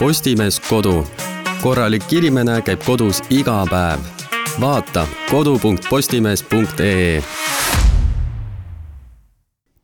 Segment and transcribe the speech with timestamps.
[0.00, 1.04] Postimees Kodu.
[1.62, 4.00] korralik inimene käib kodus iga päev.
[4.60, 7.22] vaata kodu.postimees.ee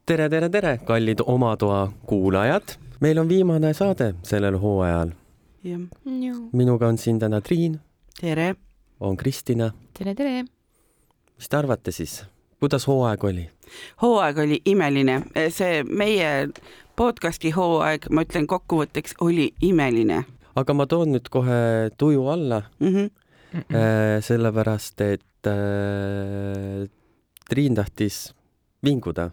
[0.07, 2.63] tere, tere, tere, kallid Oma Toa kuulajad.
[3.01, 5.11] meil on viimane saade sellel hooajal.
[6.53, 7.81] minuga on siin täna Triin.
[8.21, 8.55] tere.
[9.01, 9.71] on Kristina.
[9.99, 10.45] tere, tere.
[11.37, 12.25] mis te arvate siis,
[12.61, 13.51] kuidas hooaeg oli?
[14.03, 16.49] hooaeg oli imeline, see meie
[16.97, 20.25] podcasti hooaeg, ma ütlen kokkuvõtteks, oli imeline.
[20.57, 22.93] aga ma toon nüüd kohe tuju alla mm.
[22.95, 23.11] -hmm.
[23.57, 26.89] Äh, sellepärast, et äh,
[27.49, 28.35] Triin tahtis
[28.85, 29.31] vinguda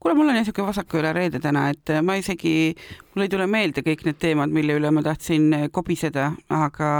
[0.00, 2.74] kuule, mul on niisugune vasaku üle reede täna, et ma isegi,
[3.14, 6.90] mul ei tule meelde kõik need teemad, mille üle ma tahtsin kobiseda, aga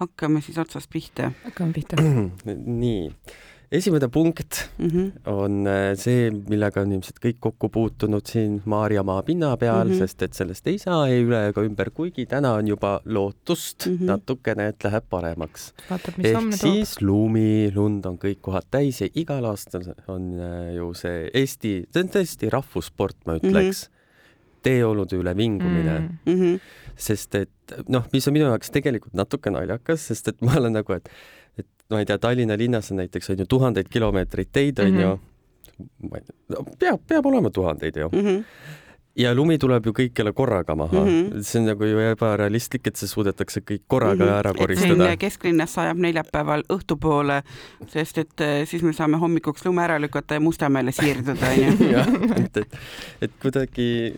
[0.00, 1.32] hakkame siis otsast pihta.
[1.44, 1.96] hakkame pihta
[2.82, 3.10] nii
[3.72, 5.12] esimene punkt mm -hmm.
[5.30, 9.98] on äh, see, millega on ilmselt kõik kokku puutunud siin Maarjamaa pinna peal mm, -hmm.
[9.98, 13.96] sest et sellest ei saa ei üle ega ümber, kuigi täna on juba lootust mm
[13.96, 14.04] -hmm.
[14.04, 15.72] natukene, et läheb paremaks.
[16.18, 21.30] ehk siis lumi, lund on kõik kohad täis ja igal aastal on äh, ju see
[21.34, 23.92] Eesti, see on tõesti rahvussport, ma ütleks mm.
[23.92, 24.60] -hmm.
[24.62, 26.34] teeolude üle vingumine mm.
[26.34, 26.60] -hmm.
[26.96, 27.50] sest et
[27.88, 31.08] noh, mis on minu jaoks tegelikult natuke naljakas, sest et ma olen nagu, et
[31.90, 35.00] ma ei tea, Tallinna linnas on näiteks on ju tuhandeid kilomeetreid teid on mm -hmm.
[35.00, 35.18] ju,
[36.10, 38.20] ma ei tea, peab, peab olema tuhandeid ju mm.
[38.20, 38.44] -hmm
[39.16, 41.08] ja lumi tuleb ju kõikjale korraga maha mm.
[41.08, 41.42] -hmm.
[41.42, 44.38] see on nagu ju ebarealistlik, et see suudetakse kõik korraga mm -hmm.
[44.38, 45.16] ära koristada.
[45.16, 47.42] kesklinnas sajab neljapäeval õhtupoole,
[47.88, 51.90] sest et eh, siis me saame hommikuks lume ära lükata ja Mustamäele siirduda, onju.
[51.96, 52.76] jah, et, et,
[53.20, 54.14] et kuidagi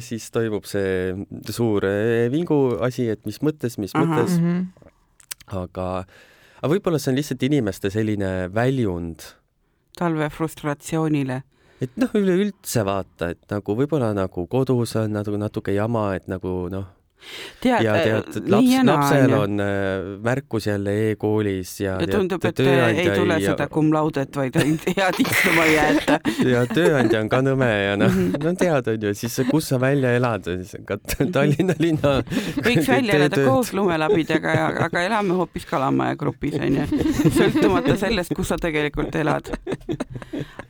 [0.00, 1.14] siis toimub see
[1.50, 4.04] suur eh, vingu asi, et mis mõttes, mis Aha.
[4.04, 4.46] mõttes mm.
[4.46, 5.60] -hmm.
[5.62, 6.04] aga
[6.64, 9.20] aga võib-olla see on lihtsalt inimeste selline väljund.
[9.98, 11.42] Talve frustratsioonile.
[11.84, 16.54] Et noh, üleüldse vaata, et nagu võib-olla nagu kodus on nagu natuke jama, et nagu
[16.72, 16.86] noh,
[17.60, 19.68] tead, ja tead, äh, laps, lapsel on äh,
[20.24, 23.52] märkus jälle e-koolis ja ja tundub, et ei tule ja...
[23.52, 26.18] seda cum laudet, vaid ainult head istuma ei jäeta.
[26.54, 28.36] ja tööandja on ka nõme ja noh, mhm.
[28.44, 30.98] no tead, on ju, siis kus sa välja elad, siis ka
[31.34, 32.16] Tallinna linna.
[32.64, 34.56] võiks välja elada koos lumelabidega,
[34.88, 36.88] aga elame hoopis Kalamaja grupis onju,
[37.30, 39.50] sõltumata sellest, kus sa tegelikult elad.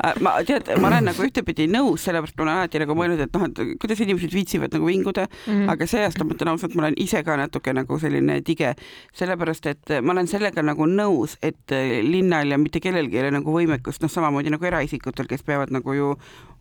[0.04, 3.36] Äh, ma tead, ma olen nagu ühtepidi nõus, sellepärast ma olen alati nagu mõelnud, et
[3.36, 5.70] noh, et kuidas inimesed viitsivad nagu vinguda mm, -hmm.
[5.72, 8.74] aga see aasta ma ütlen ausalt, ma olen ise ka natuke nagu selline tige,
[9.16, 11.72] sellepärast et ma olen sellega nagu nõus, et
[12.04, 15.96] linnal ja mitte kellelgi ei ole nagu võimekust, noh, samamoodi nagu eraisikutel, kes peavad nagu
[15.96, 16.14] ju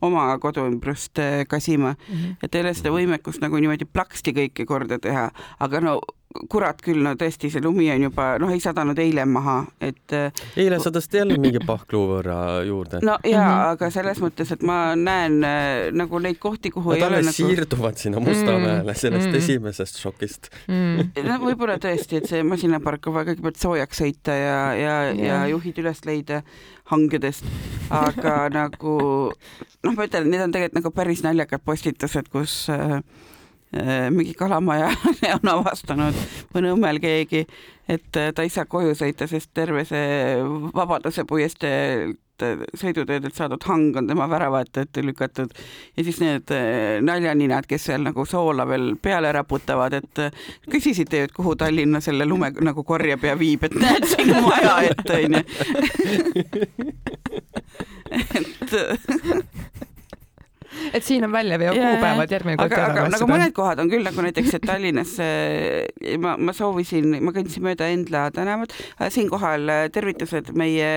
[0.04, 2.36] oma koduümbrust äh, kasima mm, -hmm.
[2.44, 5.30] et ei ole seda võimekust nagu niimoodi plaksti kõike korda teha,
[5.60, 6.00] aga no
[6.50, 10.04] kurat küll, no tõesti, see lumi on juba, noh, ei sadanud eile maha, et.
[10.14, 13.00] Äh, eile sadas jälle mingi pahklu võrra juurde.
[13.06, 13.72] no ja mm, -hmm.
[13.74, 17.36] aga selles mõttes, et ma näen äh, nagu neid kohti, kuhu Nad ei ole nagu.
[17.38, 19.00] siirduvad sinna Mustamäele mm -hmm.
[19.00, 19.38] sellest mm -hmm.
[19.38, 21.00] esimesest šokist mm.
[21.00, 21.28] -hmm.
[21.28, 25.48] no võib-olla tõesti, et see masinapark on vaja kõigepealt soojaks sõita ja, ja yeah., ja
[25.48, 26.42] juhid üles leida
[26.84, 27.46] hangedest,
[27.90, 28.98] aga nagu
[29.84, 33.02] noh, ma ütlen, need on tegelikult nagu päris naljakad postitused, kus Äh,
[34.14, 34.92] mingi kalamaja
[35.38, 36.18] on avastanud
[36.54, 37.46] mõne õmmel keegi,
[37.90, 40.38] et äh, ta ei saa koju sõita, sest terve see
[40.76, 42.20] Vabaduse puiesteelt
[42.76, 45.52] sõiduteedelt saadud hang on tema väravate ette lükatud
[45.98, 50.24] ja siis need äh, naljaninad, kes seal nagu soola veel peale raputavad, et
[50.70, 54.76] küsisite ju, et kuhu Tallinna selle lume nagu korjab ja viib, et näed siin maja
[54.90, 55.42] ette onju.
[58.14, 59.84] et
[60.96, 62.90] et siin on väljaveo kuupäevad järgmine kord ära.
[62.92, 65.16] aga nagu mõned kohad on küll nagu näiteks, et Tallinnas
[66.24, 68.76] ma, ma soovisin, ma kõndsin mööda Endla tänavat,
[69.14, 70.92] siinkohal tervitused meie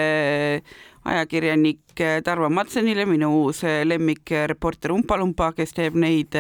[1.07, 1.83] ajakirjanik
[2.25, 6.35] Tarvo Matsenile, minu uus lemmikreporter Umpa-Lumpa, kes teeb neid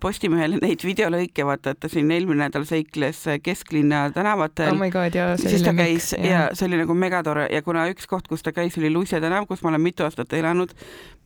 [0.00, 4.72] Postimehele neid videolõike, vaata, et ta siin eelmine nädal seikles kesklinna tänavatel.
[4.76, 6.06] oh god, jaa, see oli lemmik.
[6.16, 9.20] ja, ja see oli nagu megatore ja kuna üks koht, kus ta käis, oli Luise
[9.20, 10.72] tänav, kus ma olen mitu aastat elanud,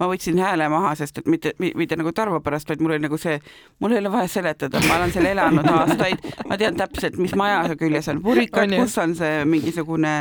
[0.01, 3.21] ma võtsin hääle maha, sest et mitte, mitte nagu Tarvo pärast, vaid mul oli nagu
[3.21, 3.37] see,
[3.85, 7.77] mul ei ole vaja seletada, ma olen seal elanud aastaid, ma tean täpselt, mis maja
[7.79, 10.17] küljes on purikad, kus on see mingisugune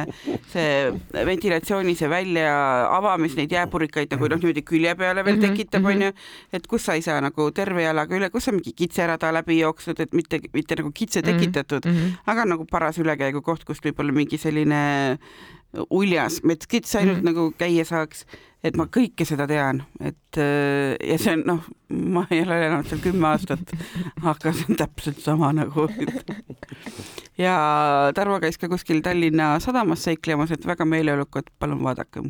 [0.51, 0.91] see
[1.31, 6.11] ventilatsiooni see välja avamis neid jääpurikaid nagu noh, niimoodi külje peale veel mhm, tekitab, onju,
[6.11, 6.55] mhm.
[6.57, 9.99] et kus sa ei saa nagu terve jalaga üle kus on mingi kitserada läbi jooksnud,
[9.99, 12.17] et mitte, mitte nagu kitse mhm, tekitatud mm, -hmm.
[12.31, 15.17] aga nagu paras ülekäigukoht, kust võib-olla mingi selline
[15.89, 17.25] uljas metskits ainult mm -hmm.
[17.25, 18.25] nagu käia saaks,
[18.63, 22.87] et ma kõike seda tean, et äh, ja see on noh, ma ei ole elanud
[22.89, 23.75] seal kümme aastat,
[24.23, 25.87] aga see on täpselt sama nagu.
[27.37, 27.55] ja
[28.15, 32.23] Tarvo käis ka kuskil Tallinna sadamas seiklemas, et väga meeleolukad, palun vaadake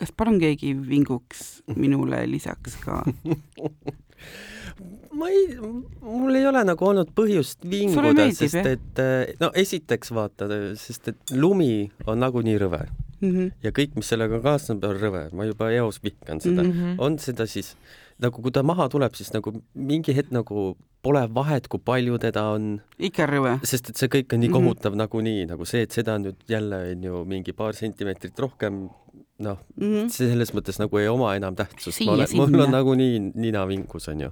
[0.00, 3.02] kas palun keegi vinguks minule lisaks ka?
[5.20, 5.44] ma ei,
[6.00, 10.48] mul ei ole nagu olnud põhjust vinguda, sest et eh, no esiteks vaata,
[10.80, 13.30] sest et lumi on nagunii rõve mm.
[13.30, 13.50] -hmm.
[13.66, 16.72] ja kõik, mis sellega kaasneb, on rõve, ma juba eos vihkan seda mm.
[16.72, 16.94] -hmm.
[16.98, 17.74] on seda siis
[18.20, 22.46] nagu, kui ta maha tuleb, siis nagu mingi hetk nagu pole vahet, kui palju teda
[22.54, 22.72] on.
[22.98, 23.58] ikka rõve.
[23.64, 24.56] sest et see kõik on nii mhm.
[24.56, 25.02] kohutav mm -hmm.
[25.04, 28.88] nagunii, nagu see, et seda nüüd jälle on ju mingi paar sentimeetrit rohkem
[29.38, 32.00] noh mm -hmm., selles mõttes nagu ei oma enam tähtsust.
[32.34, 34.30] mul on nagunii nina vingus, onju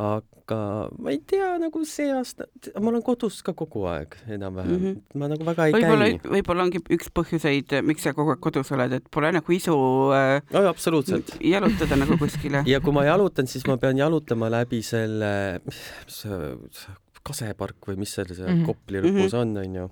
[0.00, 0.58] aga
[0.96, 2.46] ma ei tea, nagu see aasta,
[2.80, 5.20] ma olen kodus ka kogu aeg enam-vähem mm, -hmm.
[5.20, 6.32] ma nagu väga ei võib-olla, käi.
[6.36, 9.76] võib-olla ongi üks põhjuseid, miks sa kogu aeg kodus oled, et pole nagu isu
[10.16, 11.36] äh, no, absoluutselt.
[11.40, 12.64] jalutada nagu kuskile.
[12.72, 16.92] ja kui ma jalutan, siis ma pean jalutama läbi selle, mis see
[17.22, 18.66] kasepark või mis seal see mm -hmm.
[18.66, 19.40] Kopli lõpus mm -hmm.
[19.40, 19.90] on, onju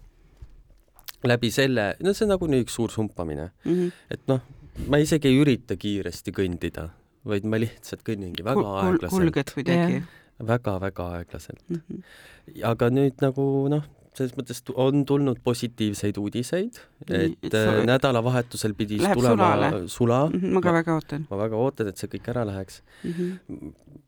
[1.28, 3.72] läbi selle, no see on nagunii üks suur sumpamine mm.
[3.74, 3.92] -hmm.
[4.10, 4.40] et noh,
[4.88, 6.88] ma isegi ei ürita kiiresti kõndida,
[7.28, 9.14] vaid ma lihtsalt kõnningi väga kul aeglaselt.
[9.16, 10.02] kulged kuidagi?
[10.50, 11.80] väga-väga aeglaselt mm.
[11.80, 12.62] -hmm.
[12.72, 13.84] aga nüüd nagu noh,
[14.16, 19.88] selles mõttes on tulnud positiivseid uudiseid, et, et äh, nädalavahetusel pidi tulema sulale.
[19.88, 20.20] sula.
[20.28, 21.26] -hmm, ma ka väga ootan.
[21.30, 23.12] ma väga ootan, et see kõik ära läheks mm.
[23.12, 24.06] -hmm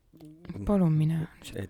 [0.65, 1.19] palun mine,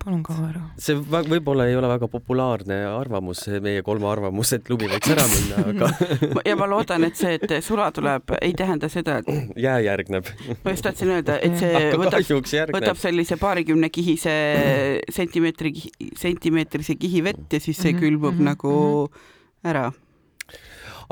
[0.03, 0.61] palun kao ära.
[0.81, 5.63] see võib-olla ei ole väga populaarne arvamus, meie kolme arvamus, et lumi võiks ära minna,
[5.71, 9.29] aga ja ma loodan, et see, et sula tuleb, ei tähenda seda, et
[9.65, 10.31] jää järgneb.
[10.63, 12.33] ma just tahtsin öelda, et see võtab,
[12.77, 14.35] võtab sellise paarikümne kihise
[15.17, 15.73] sentimeetri,
[16.19, 18.51] sentimeetrise kihi vett ja siis see mhm, külmub mm -hmm.
[18.53, 18.73] nagu
[19.09, 19.69] mhm.
[19.73, 19.91] ära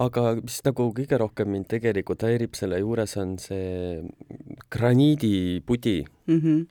[0.02, 4.02] aga mis nagu kõige rohkem mind tegelikult häirib selle juures, on see
[4.72, 5.98] graniidipudi
[6.28, 6.40] mm.
[6.40, 6.62] -hmm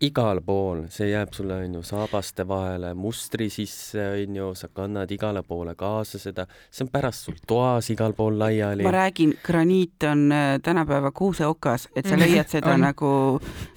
[0.00, 5.74] igal pool, see jääb sulle, onju, saabaste vahele, mustri sisse, onju, sa kannad igale poole
[5.78, 8.86] kaasa seda, see on pärast sul toas igal pool laiali.
[8.86, 13.12] ma räägin, graniit on äh, tänapäeva kuuseokas, et sa leiad seda nagu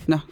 [0.07, 0.31] noh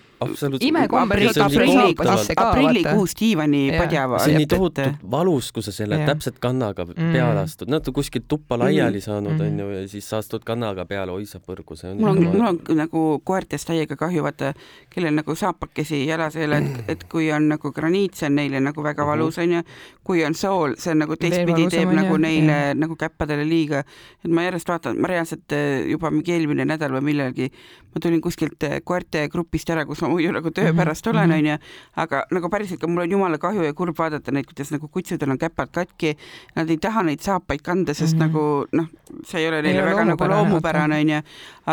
[2.38, 4.08] aprillikuus diivanipadja.
[4.24, 6.06] see on nii tohutult valus, kui sa selle ja.
[6.12, 7.14] täpselt kannaga mm.
[7.16, 9.06] peale astud, nad on kuskilt tuppa laiali mm.
[9.06, 9.48] saanud, mm.
[9.48, 11.98] onju, ja siis sa astud kannaga peale, oi sa põrgu, see on.
[12.02, 14.54] mul on, mul on nagu koertest täiega kahju, vaata,
[14.94, 18.62] kellel nagu saapakesi jalas ei ole, et, et kui on nagu graniit, see on neile
[18.64, 19.12] nagu väga mhm.
[19.14, 19.66] valus, onju.
[20.04, 22.74] Kui on sool, see on nagu teistpidi teeb nagu neile ja.
[22.78, 23.84] nagu käppadele liiga.
[24.26, 27.52] et ma järjest vaatan, ma reaalselt eh, juba mingi eelmine nädal või millalgi,
[27.94, 31.30] ma tulin kuskilt eh, koerte grupist ära, kus ma muidu nagu töö mhm, pärast olen,
[31.30, 31.38] mhm.
[31.38, 34.90] onju, aga nagu päriselt ka mul on jumala kahju ja kurb vaadata neid, kuidas nagu
[34.90, 36.16] kutsudel on käpad katki,
[36.58, 38.34] nad ei taha neid saapaid kanda, sest mm -hmm.
[38.34, 38.90] nagu noh,
[39.26, 41.22] see ei ole neile ei väga nagu loomupärane, onju,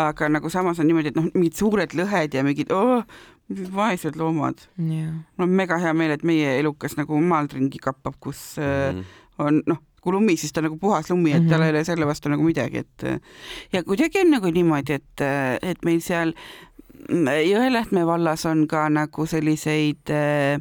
[0.05, 3.03] aga nagu samas on niimoodi, et noh, mingid suured lõhed ja mingid oh,
[3.49, 4.61] vaesed loomad.
[4.77, 5.13] Yeah..
[5.37, 9.05] mul on mega hea meel, et meie elukas nagu maalt ringi kappab, kus mm -hmm.
[9.45, 12.29] on noh, kui lumi, siis ta nagu puhas lumi, et tal ei ole selle vastu
[12.29, 13.21] nagu midagi, et
[13.73, 15.21] ja kuidagi on nagu niimoodi, et,
[15.61, 16.33] et meil seal
[17.09, 20.59] Jõelähtme vallas on ka nagu selliseid äh,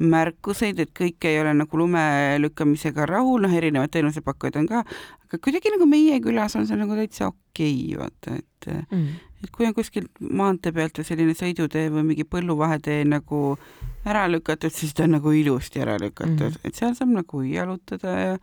[0.00, 2.02] märkuseid, et kõik ei ole nagu lume
[2.40, 4.84] lükkamisega rahul, noh, erinevad teenusepakkujad on ka,
[5.26, 9.06] aga kuidagi nagu meie külas on see nagu täitsa okei okay,, vaata, et mm.
[9.44, 13.58] et kui on kuskilt maantee pealt või selline sõidutee või mingi põlluvahetee nagu
[14.08, 16.68] ära lükatud, siis ta on nagu ilusti ära lükatud mm, -hmm.
[16.68, 18.36] et seal saab nagu jalutada ja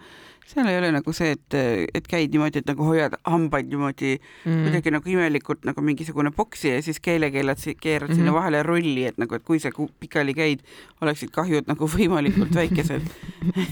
[0.47, 1.55] seal ei ole nagu see, et,
[1.97, 4.61] et käid niimoodi, et nagu hoiad hambaid niimoodi mm.
[4.63, 8.15] kuidagi nagu imelikult nagu mingisugune boksi ja siis keelekeelad keerad mm -hmm.
[8.15, 8.39] sinna mhm.
[8.39, 10.63] vahele rolli, et nagu, et kui sa pikali käid,
[11.01, 13.03] oleksid kahjud nagu võimalikult väikesed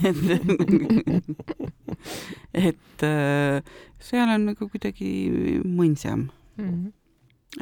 [0.04, 0.20] et,
[2.68, 3.64] et äh,
[4.00, 6.28] seal on nagu kuidagi mõnsam
[6.58, 6.70] mm.
[6.70, 6.92] -hmm.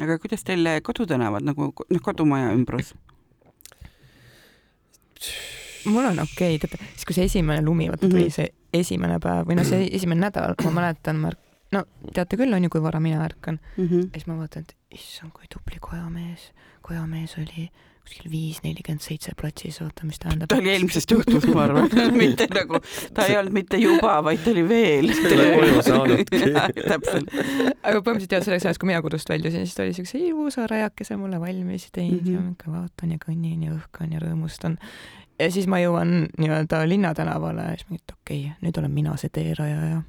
[0.02, 2.94] aga kuidas teil kodutänavad nagu noh, kodumaja ümbrus?
[5.84, 8.34] mul on okei okay., teate, siis kui see esimene lumi vaata tuli mm, -hmm.
[8.34, 11.32] see esimene päev või noh, see esimene nädal, ma mäletan, ma
[11.74, 13.88] no teate küll, on ju, kui vara mina ärkan mm.
[13.88, 14.06] -hmm.
[14.12, 16.52] ja siis ma vaatan, et issand, kui tubli kojamees,
[16.82, 17.68] kojamees oli
[18.04, 20.50] kuskil viis nelikümmend seitse platsis, oota, mis tähendab?
[20.52, 21.88] ta oli eelmisest juhtust, ma arvan
[22.22, 22.80] mitte nagu,
[23.16, 25.08] ta ei olnud mitte juba, vaid ta oli veel.
[25.24, 26.40] koju saanudki.
[26.92, 27.32] täpselt.
[27.32, 31.16] aga põhimõtteliselt jah, selleks ajaks, kui mina kodust väljusin, siis ta oli siukse ilusa rajakese
[31.20, 32.34] mulle valmis teinud mm -hmm.
[32.34, 34.76] ja ma ikka vaatan ja kõnnin ja õhkan ja rõõmustan
[35.38, 39.16] ja siis ma jõuan nii-öelda linnatänavale ja siis ma, et okei okay,, nüüd olen mina
[39.20, 40.02] see teerajaja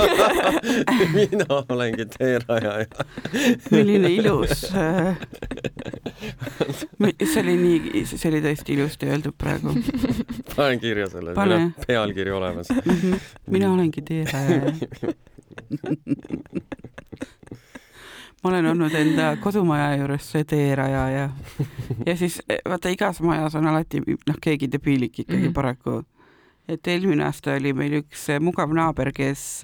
[1.16, 3.06] mina olengi teerajaja
[3.74, 5.16] milline ilus äh,
[7.32, 9.74] see oli nii, see oli tõesti ilusti öeldud praegu.
[10.54, 11.34] panen kirja selle,
[11.86, 12.70] pealkiri olemas.
[13.50, 14.74] Mina olengi teerajaja
[18.42, 21.26] ma olen olnud enda kodumaja juures see teerajaja
[22.06, 25.54] ja siis vaata igas majas on alati noh, keegi debiilik ikkagi mm -hmm.
[25.54, 26.02] paraku.
[26.68, 29.62] et eelmine aasta oli meil üks mugav naaber, kes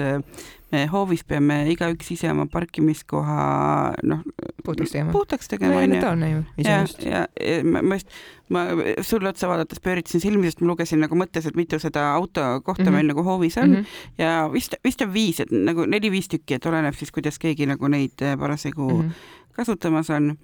[0.73, 4.23] me hoovis peame igaüks ise oma parkimiskoha noh
[4.67, 5.13] puhtaks tegema.
[5.15, 5.85] puhtaks tegema onju.
[5.85, 8.11] elementaarne ju ja, ja, ja ma, ma just,
[8.49, 8.65] ma
[9.01, 12.89] sulle otsa vaadates pööritasin silmi, sest ma lugesin nagu mõttes, et mitu seda autokohta mm
[12.89, 12.99] -hmm.
[12.99, 14.13] meil nagu hoovis on mm -hmm.
[14.19, 17.89] ja vist, vist on viis, et nagu neli-viis tükki, et oleneb siis, kuidas keegi nagu
[17.89, 19.13] neid äh, parasjagu mm -hmm.
[19.53, 20.37] kasutamas on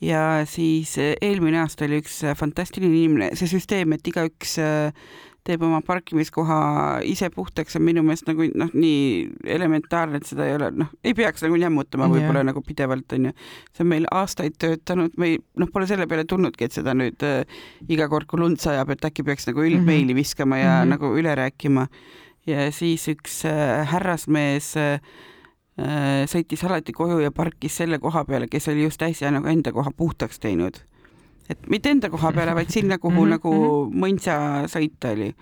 [0.00, 4.58] ja siis äh, eelmine aasta oli üks äh, fantastiline inimene, see süsteem, et igaüks
[5.46, 6.56] teeb oma parkimiskoha
[7.08, 9.24] ise puhtaks, on minu meelest nagu noh, nii
[9.56, 13.32] elementaarne, et seda ei ole, noh, ei peaks nagu jämmutama võib-olla nagu pidevalt onju.
[13.74, 17.26] see on meil aastaid töötanud, me ei, noh, pole selle peale tulnudki, et seda nüüd
[17.26, 17.42] äh,
[17.90, 20.22] iga kord, kui lund sajab, et äkki peaks nagu üldmeili -hmm.
[20.22, 20.94] viskama ja mm -hmm.
[20.94, 21.88] nagu üle rääkima.
[22.46, 25.00] ja siis üks äh, härrasmees äh,
[25.78, 29.72] äh, sõitis alati koju ja parkis selle koha peale, kes oli just äsja nagu enda
[29.72, 30.78] koha puhtaks teinud
[31.52, 33.34] et mitte enda koha peale, vaid sinna, kuhu mm -hmm.
[33.36, 34.04] nagu mhm.
[34.04, 34.36] mõnsa
[34.72, 35.32] sõita oli.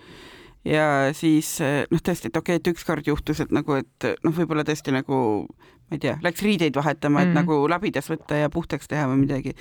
[0.64, 1.58] ja siis
[1.90, 5.46] noh, tõesti, et okei okay,, et ükskord juhtus, et nagu, et noh, võib-olla tõesti nagu
[5.90, 9.24] ma ei tea, läks riideid vahetama, et mm nagu labidas võtta ja puhtaks teha või
[9.24, 9.54] midagi.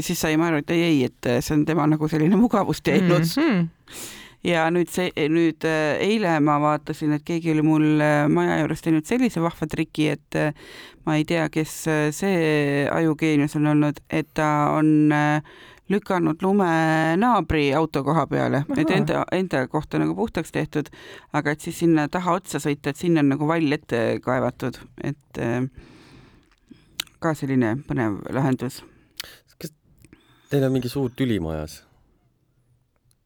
[0.00, 3.42] siis saime aru, et ei, ei, et see on tema nagu selline mugavusteenus mm.
[3.42, 3.68] -hmm
[4.44, 5.64] ja nüüd see, nüüd
[6.02, 7.84] eile ma vaatasin, et keegi oli mul
[8.28, 10.38] maja juures teinud sellise vahva triki, et
[11.06, 11.74] ma ei tea, kes
[12.10, 15.54] see ajugeenius on olnud, et ta on äh,
[15.90, 16.68] lükanud lume
[17.18, 20.90] naabri auto koha peale, et enda, enda kohta nagu puhtaks tehtud,
[21.32, 25.42] aga et siis sinna taha otsa sõita, et sinna on nagu vall ette kaevatud, et
[25.42, 25.66] äh,
[27.22, 28.82] ka selline põnev lahendus.
[29.58, 29.74] kas
[30.50, 31.82] teil on mingi suur tüli majas?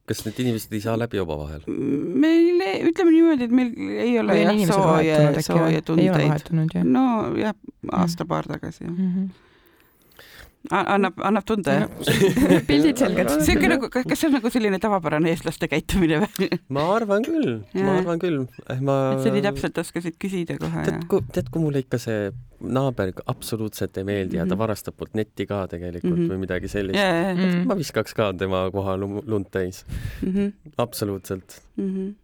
[0.07, 1.65] kas need inimesed ei saa läbi omavahel?
[1.67, 3.73] meil, ütleme niimoodi, et meil
[4.07, 6.53] ei ole jah sooja, sooja tundeid.
[6.85, 7.59] nojah,
[7.93, 9.46] aasta-paar tagasi jah mm -hmm
[10.71, 11.89] annab, annab tunda, jah?
[12.71, 13.31] pildid selged.
[13.45, 16.51] see on ka nagu, kas see on nagu selline tavapärane eestlaste käitumine või?
[16.73, 18.43] ma arvan küll, ma arvan küll.
[18.67, 18.99] Eh, ma.
[19.15, 20.85] et sa nii täpselt oskasid küsida kohe.
[20.89, 24.39] tead, kui, tead, kui mulle ikka see naaber absoluutselt ei meeldi mm -hmm.
[24.39, 24.63] ja ta mhm.
[24.63, 26.33] varastab mult netti ka tegelikult mm -hmm.
[26.33, 27.37] või midagi sellist yeah,.
[27.37, 27.67] Yeah, yeah.
[27.67, 29.85] ma viskaks ka tema koha lund täis
[30.23, 30.33] mm.
[30.33, 30.53] -hmm.
[30.79, 31.91] absoluutselt mm.
[31.91, 32.15] -hmm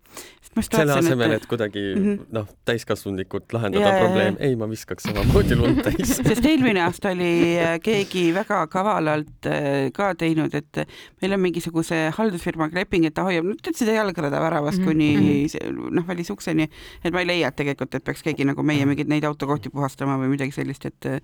[0.60, 2.26] selle asemel, et kuidagi mm -hmm.
[2.36, 7.58] noh, täiskasvunlikult lahendada yeah, probleem, ei, ma viskaks samamoodi lund täis sest eelmine aasta oli
[7.58, 10.84] äh, keegi väga kavalalt äh, ka teinud, et
[11.22, 14.88] meil on mingisuguse haldusfirmaga leping, et ta hoiab, no tead seda jalgrada väravast mm -hmm.
[14.88, 15.94] kuni mhm.
[15.94, 16.68] noh, välisukseni,
[17.04, 20.18] et ma ei leia et tegelikult, et peaks keegi nagu meie mingeid neid autokohti puhastama
[20.20, 21.22] või midagi sellist, et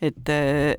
[0.00, 0.28] et,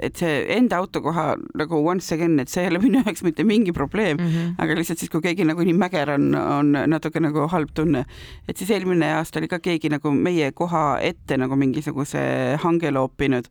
[0.01, 3.71] et see enda autokoha nagu once again, et see ei ole minu jaoks mitte mingi
[3.71, 4.55] probleem mm, -hmm.
[4.57, 8.05] aga lihtsalt siis, kui keegi nagu nii mäger on, on natuke nagu halb tunne tunne.
[8.47, 12.21] et siis eelmine aasta oli ka keegi nagu meie koha ette nagu mingisuguse
[12.63, 13.47] hange loopinud,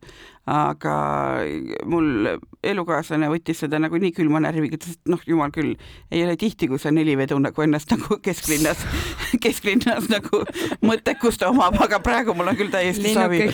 [0.49, 0.95] aga
[1.85, 5.75] mul elukaaslane võttis seda nagu nii külma närviga, ütles, et noh, jumal küll,
[6.11, 8.83] ei ole tihti, kui see nelivedu nagu ennast nagu kesklinnas,
[9.43, 10.43] kesklinnas nagu
[10.85, 13.45] mõttekust omab, aga praegu mul on küll täiesti savi.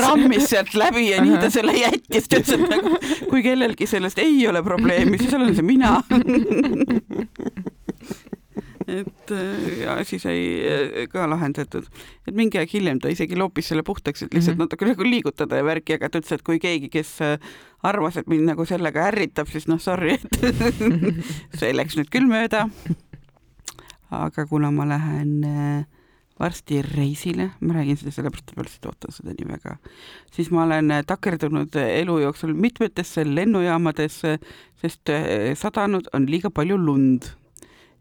[0.00, 2.96] rammis sealt läbi ja nii ta selle jättis, ta ütles, et nagu
[3.30, 5.96] kui kellelgi sellest ei ole probleemi, siis olen see mina
[8.86, 11.88] et äh, asi sai äh, ka lahendatud,
[12.26, 14.70] et mingi aeg hiljem ta isegi loopis selle puhtaks, et lihtsalt mm -hmm.
[14.70, 17.38] natuke nagu liigutada ja värki, aga ta ütles, et kui keegi, kes äh,
[17.82, 20.26] arvas, et mind nagu sellega ärritab, siis noh, sorry, et
[21.58, 22.68] see läks nüüd küll mööda.
[24.10, 25.42] aga kuna ma lähen
[26.38, 29.78] varsti reisile, ma räägin seda sellepärast, et ma lihtsalt ootan seda nii väga,
[30.30, 34.38] siis ma olen takerdunud elu jooksul mitmetesse lennujaamadesse,
[34.80, 35.10] sest
[35.54, 37.26] sadanud on liiga palju lund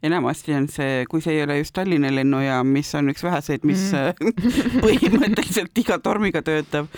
[0.03, 3.87] enamasti on see, kui see ei ole just Tallinna lennujaam, mis on üks väheseid, mis
[3.93, 4.35] mm.
[4.85, 6.91] põhimõtteliselt iga tormiga töötab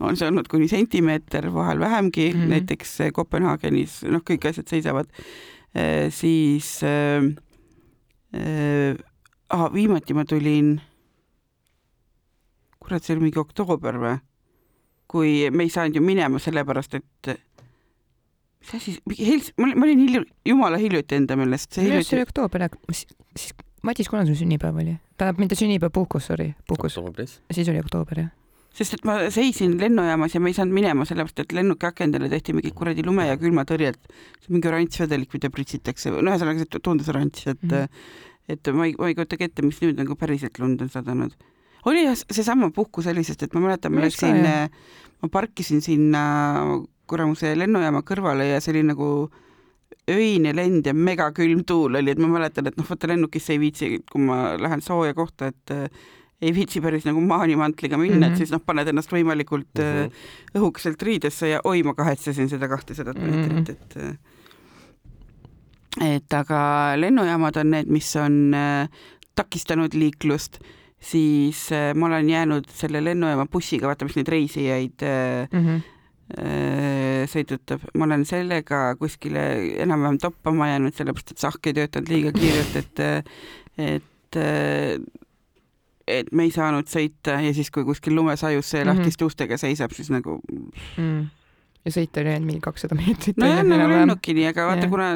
[0.00, 5.10] on see olnud kuni sentimeeter, vahel vähemgi mm, näiteks Kopenhaagenis, noh, kõik asjad seisavad,
[5.74, 7.26] äh, siis äh,
[8.36, 10.76] äh, viimati ma tulin,
[12.78, 14.16] kurat, see oli mingi oktoober või?
[15.08, 17.38] kui me ei saanud ju minema sellepärast, et
[18.60, 21.78] mis asi, Hels-, ma olin, ma olin hilju-, jumala hiljuti enda meelest.
[21.80, 23.54] minu arust see oli oktoober, siis
[23.86, 24.96] Madis, kuna sul sünnipäev oli?
[25.18, 26.98] tähendab, mitte sünnipäev, puhkus, sorry, puhkus.
[27.54, 28.34] siis oli oktoober, jah
[28.78, 32.54] sest et ma seisin lennujaamas ja ma ei saanud minema, sellepärast et lennuki akendele tehti
[32.54, 33.98] mingi kuradi lume ja külmatõrjet.
[34.48, 37.88] mingi oranž vedelik, mida pritsitakse, no ühesõnaga see tundus oranž, et mm, -hmm.
[38.54, 41.34] et ma ei, ma ei kujutagi ette, mis nüüd nagu päriselt lund on sadanud.
[41.84, 44.46] oli jah, seesama puhkus oli, sest et ma mäletan, ma läksin,
[45.22, 46.22] ma parkisin sinna
[47.08, 49.08] kuramuse lennujaama kõrvale ja see oli nagu
[50.08, 53.90] öine lend ja megakülm tuul oli, et ma mäletan, et noh, vaata lennukisse ei viitsi,
[54.10, 55.88] kui ma lähen sooja kohta, et äh,
[56.42, 58.26] ei viitsi päris nagu maanimantliga minna mm, -hmm.
[58.26, 58.38] et mhm.
[58.38, 60.10] siis noh, paned ennast võimalikult mm -hmm.
[60.60, 63.52] õhukeselt riidesse ja oi, ma kahetsesin seda kahtesadat mm -hmm.
[63.52, 64.16] meetrit, et äh,
[66.14, 68.88] et aga lennujaamad on need, mis on äh,
[69.34, 70.58] takistanud liiklust
[71.00, 75.02] siis äh, ma olen jäänud selle lennujaama bussiga, vaata, mis neid reisijaid
[75.52, 75.80] mm -hmm.
[76.28, 79.44] Sõidutab, ma olen sellega kuskile
[79.80, 83.00] enam-vähem toppama jäänud, sellepärast et sahk ei töötanud liiga kiirelt, et,
[83.78, 84.38] et
[86.08, 88.98] et me ei saanud sõita ja siis, kui kuskil lumesajus see mm -hmm.
[88.98, 90.40] lahtiste ustega seisab, siis nagu
[90.96, 91.26] mm
[91.88, 93.38] ja sõita oli ainult mingi kakssada meetrit.
[93.40, 95.08] nojah, nagu lennukini, aga vaata yeah., kuna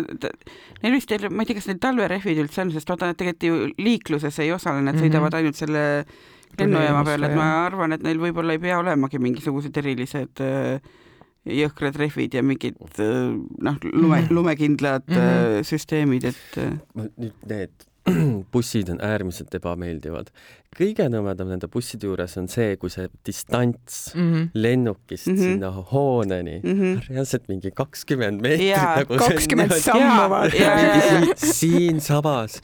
[0.83, 3.85] neil vist, ma ei tea, kas neil talverehvid üldse on, sest vaata, nad tegelikult ju
[3.85, 5.41] liikluses ei osale, nad sõidavad mm -hmm.
[5.43, 5.85] ainult selle
[6.59, 10.81] lennujaama peal, et ma arvan, et neil võib-olla ei pea olemagi mingisugused erilised äh,
[11.49, 14.35] jõhkrad rehvid ja mingid äh, noh, lume, mhm.
[14.35, 15.65] lumekindlad mm -hmm.
[15.67, 16.61] süsteemid, et.
[17.17, 17.92] nüüd need
[18.53, 20.31] bussid on äärmiselt ebameeldivad.
[20.73, 24.49] kõige nõmedam nende busside juures on see, kui see distants mm -hmm.
[24.55, 25.53] lennukist mm -hmm.
[25.53, 27.03] sinna hooneni mm, -hmm.
[27.09, 31.37] reaalselt mingi kakskümmend meetrit nagu kakskümmend sammu vaata.
[31.37, 32.63] siinsabas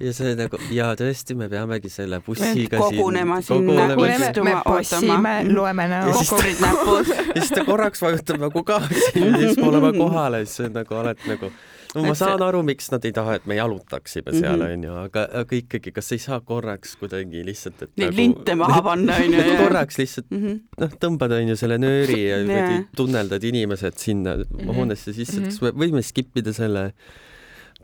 [0.00, 5.36] ja see nagu ja tõesti, me peamegi selle bussiga kogunema siin, sinna, istuma, ootama.
[5.54, 7.08] loeme näokogrid näpus.
[7.08, 10.94] ja siis ta korraks vajutab nagu gaasi ja siis me oleme kohal ja siis nagu
[11.00, 11.52] oled nagu
[11.96, 14.72] no ma saan aru, miks nad ei taha, et me jalutaksime seal, mhm.
[14.76, 18.20] onju, aga, aga ikkagi, kas ei saa korraks kuidagi lihtsalt, et neid nagu...
[18.20, 19.44] linte maha panna, onju.
[19.62, 20.64] korraks lihtsalt mm -hmm.
[20.84, 24.74] noh, tõmbad, onju, selle nööri ja niimoodi tunnelda inimesed sinna mm -hmm.
[24.74, 26.90] hoonesse sisse, kas me võime skip ida selle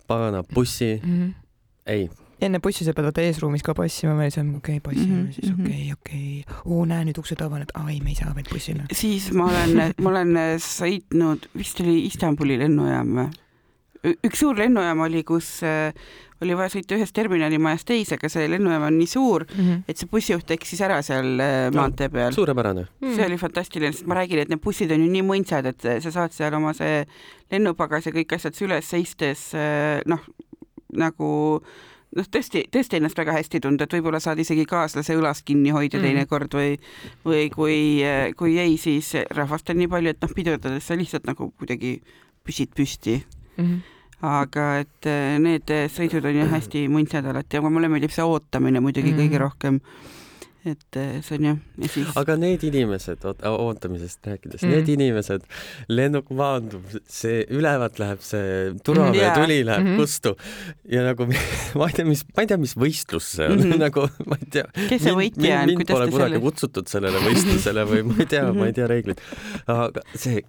[0.07, 1.16] pagana bussi mm?
[1.19, 1.33] -hmm.
[1.87, 2.11] ei
[2.42, 5.33] enne bussi sa pead vaata eesruumis ka passima, me olime okei okay,, passime mm -hmm.
[5.33, 8.49] siis okei okay,, okei okay., oo näe nüüd uksed avanevad, ai me ei saa veel
[8.50, 8.87] bussile.
[8.92, 13.28] siis ma olen, ma olen sõitnud, vist oli Istanbuli lennujaam või?
[14.02, 15.92] Üks suur lennujaam oli, kus äh,
[16.42, 19.85] oli vaja sõita ühest terminalimajast teise, aga see lennujaam on nii suur mm, -hmm.
[19.87, 22.35] et see bussijuht eksis ära seal äh, maantee peal.
[22.35, 23.14] suurepärane mm..
[23.14, 26.11] see oli fantastiline, sest ma räägin, et need bussid on ju nii mõnsad, et sa
[26.11, 27.04] saad seal oma see
[27.52, 30.25] lennupagas ja kõik asjad üles seistes äh, noh,
[30.99, 31.28] nagu
[32.16, 36.00] noh, tõesti, tõesti ennast väga hästi tunda, et võib-olla saad isegi kaaslase õlast kinni hoida
[36.00, 36.09] mm.
[36.09, 36.75] teinekord või,
[37.25, 37.78] või kui,
[38.37, 42.00] kui ei, siis rahvast on nii palju, et noh, pidurdades sa lihtsalt nagu kuidagi
[42.42, 43.21] püsid püsti
[43.56, 43.64] mm.
[43.64, 43.92] -hmm
[44.23, 48.82] aga et eh, need sõidud on ju hästi muntsad alati, aga mulle meeldib see ootamine
[48.82, 49.23] muidugi mm.
[49.23, 49.80] kõige rohkem.
[50.62, 52.10] et eh, see on jah, ja siis.
[52.21, 55.49] aga need inimesed, ootamisest rääkides mm., need inimesed,
[55.91, 59.67] lennuk maandub, see ülevalt läheb see turvaveetuli yeah.
[59.73, 59.99] läheb mm -hmm.
[59.99, 60.36] kustu
[60.86, 61.26] ja nagu
[61.82, 63.82] ma ei tea, mis, ma ei tea, mis võistlus see on mm, -hmm.
[63.88, 64.71] nagu ma ei tea.
[64.86, 65.75] kes see võitja on?
[65.75, 66.45] mind pole kunagi selle...
[66.47, 68.58] kutsutud sellele võistlusele või ma ei tea -hmm.
[68.62, 69.30] ma ei tea reegleid.
[69.67, 70.47] aga see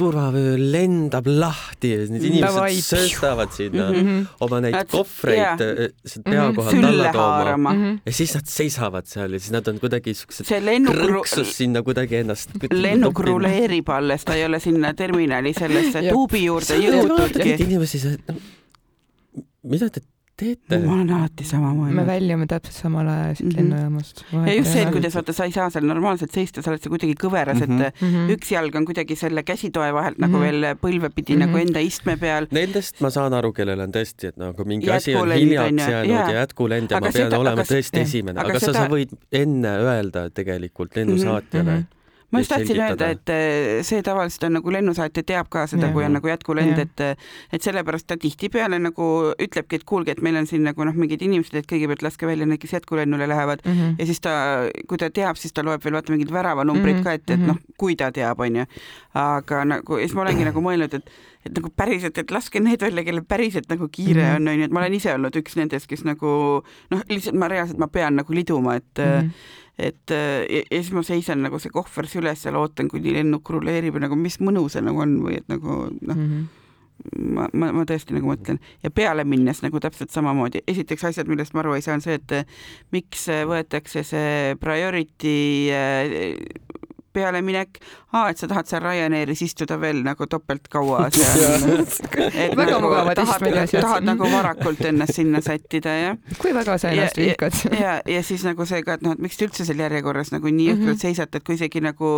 [0.00, 2.76] turvavöö lendab lahti ja need inimesed Davai.
[2.84, 4.26] sööstavad sinna mm -hmm.
[4.46, 5.90] oma neid nad, kohvreid yeah.
[6.04, 6.56] sealt pea mhm.
[6.56, 7.98] kohalt alla tooma mm -hmm.
[8.06, 10.46] ja siis nad seisavad seal ja siis nad on kuidagi siuksed
[10.90, 12.56] krõksus sinna kuidagi ennast.
[12.70, 17.56] lennuk ruleerib alles, ta ei ole sinna terminali sellesse tuubi juurde jõudnudki.
[17.66, 18.00] inimesi,
[19.62, 20.00] mida te
[20.40, 20.78] teete?
[20.84, 21.94] ma olen alati samamoodi.
[21.96, 23.70] me väljume täpselt samal ajal siit mm -hmm.
[23.70, 24.24] lennujaamast.
[24.32, 26.94] ja just see, et kuidas vaata, sa ei saa seal normaalselt seista, sa oled seal
[26.94, 27.86] kuidagi kõveras mm, -hmm.
[27.86, 28.32] et mm -hmm.
[28.36, 30.28] üks jalg on kuidagi selle käsitoe vahelt mm -hmm.
[30.28, 30.44] nagu mhm.
[30.44, 31.46] veel põlvepidi mm -hmm.
[31.46, 31.66] nagu mhm.
[31.66, 32.48] enda istme peal.
[32.50, 36.30] Nendest ma saan aru, kellel on tõesti, et nagu mingi asi on hiljaks jäänud ja,
[36.30, 38.72] ja jätkulend ja aga ma pean seda, olema tõesti esimene, aga, aga seda...
[38.72, 41.99] sa võid enne öelda tegelikult lennusaatjale mm -hmm
[42.30, 46.04] ma just tahtsin öelda, et eh, see tavaliselt on nagu lennusaatja teab ka seda, kui
[46.06, 47.02] on nagu jätkulend, et
[47.52, 51.22] et sellepärast ta tihtipeale nagu ütlebki, et kuulge, et meil on siin nagu noh, mingid
[51.26, 53.96] inimesed, et kõigepealt laske välja need, kes jätkulennule lähevad mm -hmm.
[53.98, 54.34] ja siis ta,
[54.88, 57.04] kui ta teab, siis ta loeb veel vaata mingid väravanumbrid mm -hmm.
[57.04, 58.66] ka ette, et noh, kui ta teab, onju.
[59.14, 61.10] aga nagu ja siis ma olengi nagu mõelnud, et
[61.46, 64.36] et nagu päriselt, et laske need välja, kellel päriselt nagu kiire mm -hmm.
[64.36, 67.78] on, onju, et ma olen ise olnud üks nendest, kes nagu noh, lihtsalt ma reaalselt
[67.78, 71.60] ma pean nagu liduma, et mm -hmm et äh, ja, ja siis ma seisan nagu
[71.62, 75.20] see kohver süles seal, ootan, kuni lennuk ruleerib ja nagu mis mõnu see nagu on
[75.24, 76.16] või et nagu noh.
[76.16, 77.32] Mm, -hmm.
[77.36, 78.60] ma, ma, ma tõesti nagu mõtlen.
[78.84, 82.18] Ja peale minnes nagu täpselt samamoodi, esiteks asjad, millest ma aru ei saa, on see,
[82.20, 82.36] et
[82.92, 85.36] miks võetakse see priority
[85.72, 86.48] äh,
[87.12, 87.80] pealeminek,
[88.12, 91.82] aa, et sa tahad seal Ryanairis istuda veel nagu topelt kaua seal.
[91.82, 93.80] et väga nagu, mugavad asjad.
[93.80, 96.12] tahad nagu varakult ennast sinna sättida ja.
[96.38, 97.58] kui väga sa ennast vihkad.
[97.74, 100.46] ja, ja siis nagu see ka, et noh, et miks te üldse seal järjekorras nagu
[100.48, 101.02] nii jõhkralt mm -hmm.
[101.02, 102.12] seisate, et kui isegi nagu,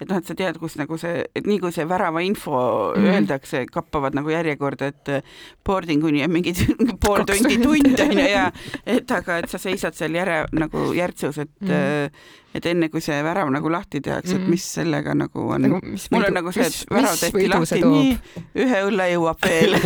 [0.00, 3.00] et noh, et sa tead, kus nagu see, et nii kui see värava info mm
[3.00, 3.14] -hmm.
[3.14, 5.24] öeldakse, kappavad nagu järjekorda, et
[5.64, 6.54] boarding uni on mingi
[7.04, 8.50] pool tundi, tund on ju ja
[8.86, 13.02] et aga, et sa seisad seal järe nagu järtsus, et mm -hmm et enne kui
[13.04, 14.50] see värav nagu lahti tehakse, et mhm.
[14.54, 15.80] mis sellega nagu on nagu,.
[16.14, 18.12] mul on nagu see, et värav tehti lahti, nii,
[18.66, 19.78] ühe õlle jõuab veel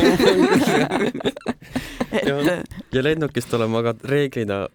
[2.13, 2.29] et...
[2.29, 2.59] ja,
[2.93, 4.67] ja lennukist olen ma ka reeglina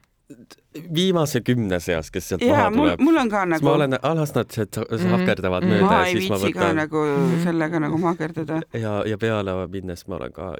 [0.96, 3.02] viimase kümne seas, kes sealt ja, maha tuleb.
[3.06, 3.66] mul on ka nagu.
[3.66, 5.74] ma olen, alas nad sahkerdavad mm.
[5.74, 6.60] mööda ma ja siis ma võtan.
[6.60, 7.42] ka nagu mm.
[7.44, 8.62] sellega nagu maakerdada.
[8.74, 10.54] ja, ja peale minnes ma olen ka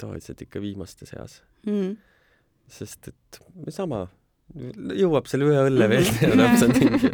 [0.00, 1.96] tavaliselt ikka viimaste seas mm..
[2.78, 3.42] sest et
[3.74, 4.06] sama
[4.48, 7.10] jõuab selle ühe õlle veel ja täpselt mingi.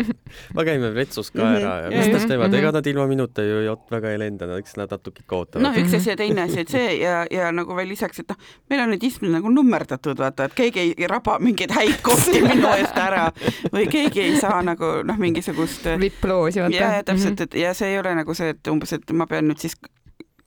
[0.54, 3.90] me käime vetsus ka ära ja mis nad teevad, ega nad ilma minuta ju jott
[3.90, 5.64] väga ei lenda, eks nad natuke ikka ootavad.
[5.66, 8.38] noh, üks asi ja teine asi, et see ja, ja nagu veel lisaks, et noh,
[8.70, 12.70] meil on need istmed nagu nummerdatud, vaata, et keegi ei raba mingeid häid kohti minu
[12.76, 13.26] eest ära
[13.74, 15.90] või keegi ei saa nagu noh, mingisugust.
[16.00, 16.78] vipploosi vaata.
[16.78, 19.66] ja täpselt, et ja see ei ole nagu see, et umbes, et ma pean nüüd
[19.66, 19.74] siis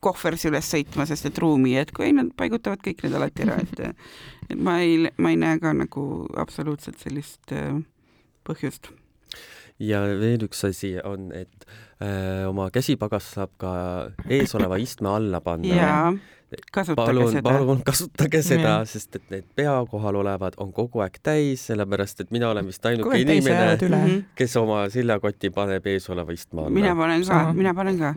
[0.08, 3.84] kohversi üles sõitma, sest et ruumi jätku, ei nad paigutavad kõik need alati ära, et
[4.52, 6.08] et ma ei, ma ei näe ka nagu
[6.40, 7.76] absoluutselt sellist äh,
[8.48, 8.92] põhjust.
[9.84, 11.68] ja veel üks asi on, et
[12.02, 13.76] äh, oma käsipagas saab ka
[14.26, 15.76] eesoleva istme alla panna.
[15.76, 16.10] jaa
[16.72, 17.44] kasutage palun, seda.
[17.44, 22.32] palun kasutage seda, sest et need pea kohal olevad on kogu aeg täis, sellepärast et
[22.32, 26.76] mina olen vist ainuke inimene, kes oma seljakoti paneb eesoleva istme alla.
[26.80, 28.14] mina panen ka, mina panen ka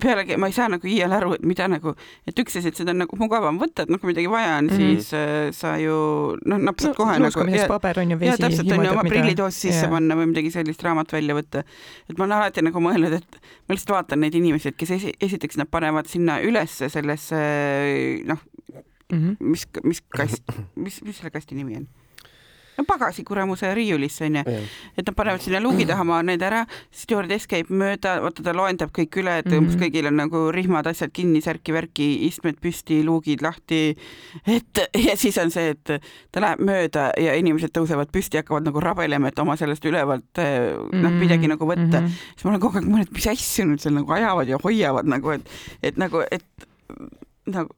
[0.00, 1.92] pealegi ma ei saa nagu iial aru, et mida nagu,
[2.28, 4.70] et üks asi, et seda on nagu mugavam võtta, et noh, kui midagi vaja on
[4.70, 4.98] mm, -hmm.
[4.98, 5.96] siis äh, sa ju
[6.44, 7.46] noh, napsad no, kohe nagu.
[7.68, 8.42] paber on ju vesi.
[8.42, 9.90] täpselt on ju oma prillitoos sisse ja.
[9.92, 11.64] panna või midagi sellist raamat välja võtta.
[12.10, 15.60] et ma olen alati nagu mõelnud, et ma lihtsalt vaatan neid inimesi, kes esi, esiteks
[15.60, 17.36] nad panevad sinna ülesse sellesse
[18.24, 18.40] noh
[19.12, 20.44] mm -hmm., mis, mis kast,
[20.76, 21.88] mis, mis selle kasti nimi on?
[22.78, 24.44] No pagasikuramuse riiulisse onju,
[24.96, 26.64] et nad panevad sinna luugi taha, ma need ära,
[26.94, 29.82] stjuardess käib mööda, vaata ta loendab kõik üle, et umbes mm -hmm.
[29.84, 33.96] kõigil on nagu rihmad, asjad kinni, särki-värki, istmed püsti, luugid lahti.
[34.46, 38.80] et ja siis on see, et ta läheb mööda ja inimesed tõusevad püsti, hakkavad nagu
[38.80, 40.38] rabelema, et oma sellest ülevalt
[40.92, 42.06] noh, midagi nagu võtta mm.
[42.06, 42.32] -hmm.
[42.34, 45.30] siis ma olen kogu aeg mõelnud, mis asju nüüd seal nagu ajavad ja hoiavad nagu,
[45.30, 45.50] et,
[45.82, 46.68] et nagu, et
[47.46, 47.77] nagu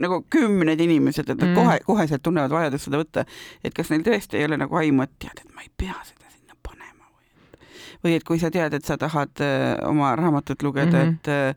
[0.00, 1.54] nagu kümned inimesed, et nad mm.
[1.58, 3.24] kohe, koheselt tunnevad vajadust seda võtta,
[3.64, 6.26] et kas neil tõesti ei ole nagu aimu, et tead, et ma ei pea seda
[6.30, 7.28] sinna panema või,
[8.04, 11.14] või et kui sa tead, et sa tahad äh, oma raamatut lugeda mm, -hmm.
[11.18, 11.54] et äh,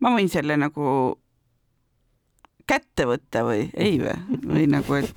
[0.00, 0.84] ma võin selle nagu
[2.66, 4.16] kätte võtta või ei või,
[4.48, 5.08] või nagu, et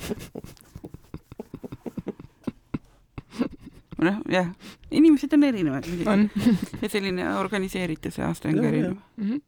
[4.06, 4.48] noh, jah,
[4.92, 8.98] inimesed on erinevad ja selline organiseerituse aasta on ka erinev.
[9.18, 9.42] -hmm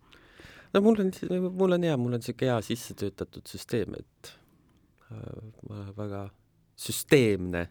[0.73, 1.11] no mul on,
[1.57, 4.33] mul on hea, mul on siuke hea sisse töötatud süsteem, et
[5.11, 6.23] äh, ma olen väga
[6.79, 7.67] süsteemne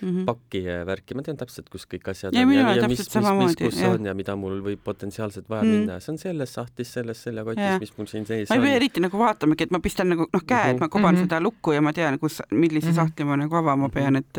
[0.00, 0.24] mm -hmm.
[0.24, 3.30] pakki ja värki, ma tean täpselt, kus kõik asjad ja, on ja, ja mis, mis,
[3.38, 3.90] mis, kus ja.
[3.90, 5.80] on ja mida mul võib potentsiaalselt vaja mm -hmm.
[5.80, 9.00] minna, see on selles sahtlis, selles seljakotis, mis mul siin sees ma ei pea eriti
[9.00, 11.28] nagu vaatamagi, et ma pistan nagu noh, käe, et ma koban mm -hmm.
[11.28, 12.96] seda lukku ja ma tean, kus, millise mm -hmm.
[12.96, 14.36] sahtli ma nagu avama pean, et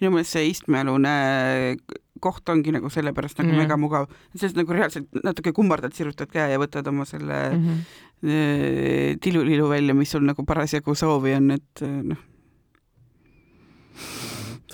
[0.00, 1.76] minu meelest see istmealune
[2.22, 3.62] koht ongi nagu sellepärast nagu mm -hmm.
[3.66, 9.18] mega mugav, sest nagu reaalselt natuke kummardad, sirutad käe ja võtad oma selle mm -hmm.
[9.20, 12.16] tilulilu välja, mis sul nagu parasjagu soovi on, et noh.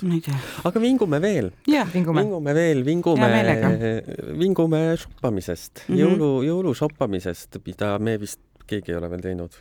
[0.03, 0.39] ma ei tea.
[0.63, 1.51] aga vingume veel.
[1.93, 2.21] vingume.
[2.21, 4.03] vingume veel, vingume,
[4.39, 5.99] vingume shoppamisest mm, -hmm.
[5.99, 9.55] jõulu, jõulušoppamisest, mida me vist keegi ei ole veel teinud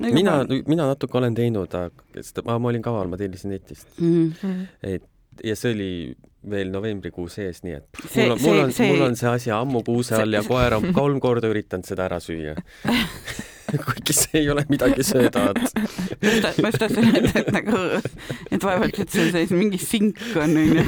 [0.00, 4.32] mina, mina natuke olen teinud, aga ma, ma olin kaval, ma tellisin netist mm.
[4.40, 4.62] -hmm.
[4.82, 5.04] et
[5.44, 5.90] ja see oli
[6.50, 9.84] veel novembrikuu sees, nii et see, mul on, mul on, mul on see asi ammu
[9.86, 12.56] kuuse all ja koer on kolm korda üritanud seda ära süüa
[13.84, 15.58] kuigi see ei ole midagi söödavat.
[16.62, 17.80] ma just tahtsin öelda, et nagu,
[18.52, 20.84] et vaevalt, et see sees mingi sink on, onju.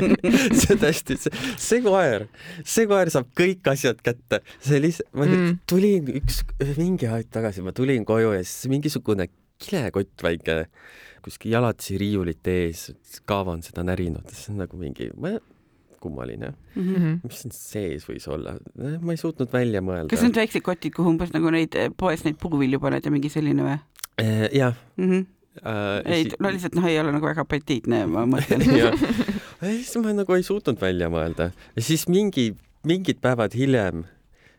[0.62, 2.26] see tõesti, see, see koer,
[2.62, 4.40] see koer saab kõik asjad kätte.
[4.64, 5.56] see lihtsalt, ma mm.
[5.70, 6.42] tulin üks,
[6.78, 9.28] mingi aeg tagasi, ma tulin koju ja siis mingisugune
[9.64, 10.64] kilekott väike
[11.24, 12.86] kuskil jalatsi riiulite ees,
[13.24, 15.10] Kaava on seda närinud, see on nagu mingi
[16.04, 16.94] kummaline mm.
[16.94, 17.20] -hmm.
[17.24, 18.56] mis siin sees võis olla?
[19.00, 20.10] ma ei suutnud välja mõelda.
[20.12, 23.64] kas need väiksed kotid, kuhu umbes nagu neid poes neid puuvilju paned ja mingi selline
[23.64, 23.78] või?
[24.22, 24.76] Eh, jah.
[24.98, 28.64] Uh, ei, no lihtsalt noh, ei ole nagu väga apetiitne, ma mõtlen
[29.62, 32.50] siis ma nagu ei suutnud välja mõelda ja siis mingi,
[32.86, 34.02] mingid päevad hiljem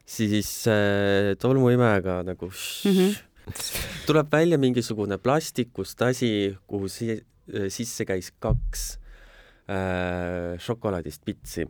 [0.08, 3.24] siis äh, tolmuimejaga nagu mm -hmm
[4.08, 6.30] tuleb välja mingisugune plastikust asi,
[6.68, 7.20] kuhu si
[7.70, 8.86] sisse käis kaks
[9.70, 11.68] äh, šokolaadist pitsi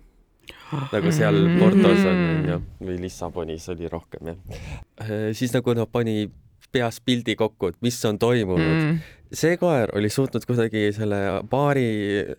[0.92, 4.62] nagu seal Portos on, onju, või Lissabonis oli rohkem, jah.
[5.02, 6.26] Äh, siis nagu noh, pani
[6.72, 8.74] peas pildi kokku, et mis on toimunud.
[8.76, 8.98] Mm.
[9.36, 11.18] see koer oli suutnud kuidagi selle
[11.50, 11.88] baari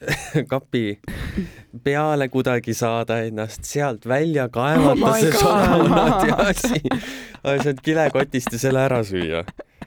[0.53, 0.85] kapi
[1.85, 6.83] peale kuidagi saada ennast sealt välja kaevata oh see šokolaadiasi,
[7.63, 9.43] sealt kilekotist ja selle ära süüa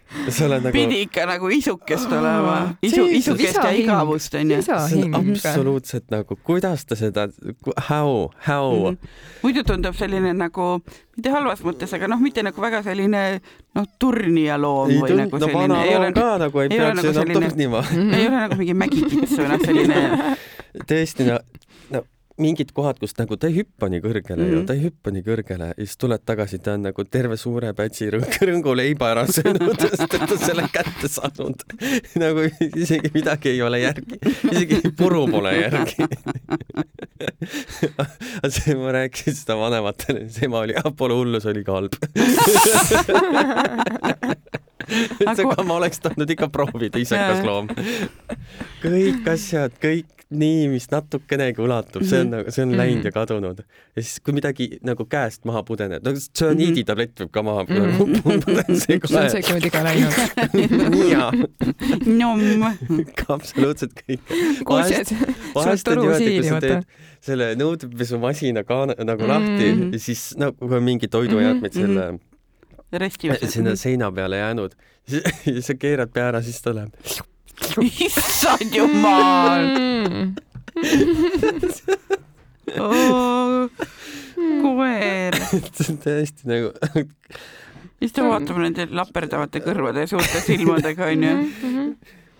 [0.10, 0.72] Nagu...
[0.74, 4.62] pidi ikka nagu isukest olema, isu, isukest ja igavust onju.
[4.66, 7.28] see on absoluutselt nagu, kuidas ta seda,
[7.90, 8.96] how, how mm.
[8.96, 8.98] -hmm.
[9.44, 10.82] muidu tundub selline nagu,
[11.18, 13.24] mitte halvas mõttes, aga noh, mitte nagu väga selline
[13.76, 15.68] noh, turnija loom ei või tund, nagu selline.
[15.68, 17.84] no vana loom ka nagu ei, ei peaks nagu enam turnima
[18.18, 20.36] ei ole nagu mingi mägikits või noh, selline
[20.90, 21.40] tõesti, no
[22.40, 24.60] mingid kohad, kus nagu ta ei hüppa nii kõrgele mm -hmm.
[24.60, 27.74] ju, ta ei hüppa nii kõrgele ja siis tuled tagasi, ta on nagu terve suure
[27.74, 31.66] pätsi rõngu leiba ära söönud, sest et ta selle kätte saanud.
[32.24, 34.20] nagu isegi midagi ei ole järgi,
[34.52, 36.08] isegi puru pole järgi
[38.56, 41.94] see, ma rääkisin seda vanematele, siis ema oli, ah pole hullu, see oli ka halb
[44.90, 47.70] et aga ma oleks tahtnud ikka proovida, isekas loom.
[48.84, 52.36] kõik asjad, kõik nii, mis natukenegi ulatub, see on mhm.
[52.36, 53.16] nagu, see on läinud ja mhm.
[53.16, 53.62] kadunud.
[53.96, 57.24] ja siis, kui midagi nagu käest maha pudeneb, no tsüaniiditablett mhm.
[57.24, 58.78] võib ka maha pudeneda.
[58.84, 60.14] see on see kuradi ka läinud.
[61.10, 61.32] jaa.
[63.38, 64.34] absoluutselt kõik.
[64.70, 65.16] vahest,
[65.56, 69.94] vahest on niimoodi, kui sa teed selle nõudepesumasina ka nagu lahti mm -hmm.
[69.94, 71.88] ja siis nagu no, mingi toidujäätmeid mm -hmm.
[71.88, 72.20] selle
[73.50, 74.72] sinna seina peale jäänud
[75.56, 76.94] ja sa keerad pea ära, siis ta läheb.
[78.08, 79.70] Issand jumal
[82.80, 83.70] oh,
[84.62, 85.40] koer.
[85.74, 86.74] see on täiesti nagu
[88.00, 90.12] siis ta vaatab nende laperdavate kõrvade ja.
[90.14, 91.34] Suurte silmadega onju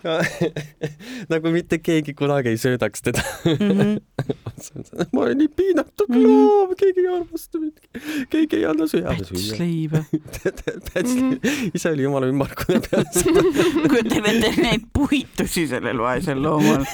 [1.32, 3.68] nagu mitte keegi kunagi ei söödaks teda mm.
[3.68, 5.06] -hmm.
[5.12, 6.22] ma olen nii piinatud mhm.
[6.24, 7.78] loom, keegi ei armasta mind,
[8.30, 9.14] keegi ei anna süüa.
[9.18, 10.04] pätsleiba.
[11.76, 13.44] ise oli jumala ümmargune peale seda.
[13.88, 16.84] kujutage ette neid puitusi sellel vaesel loomal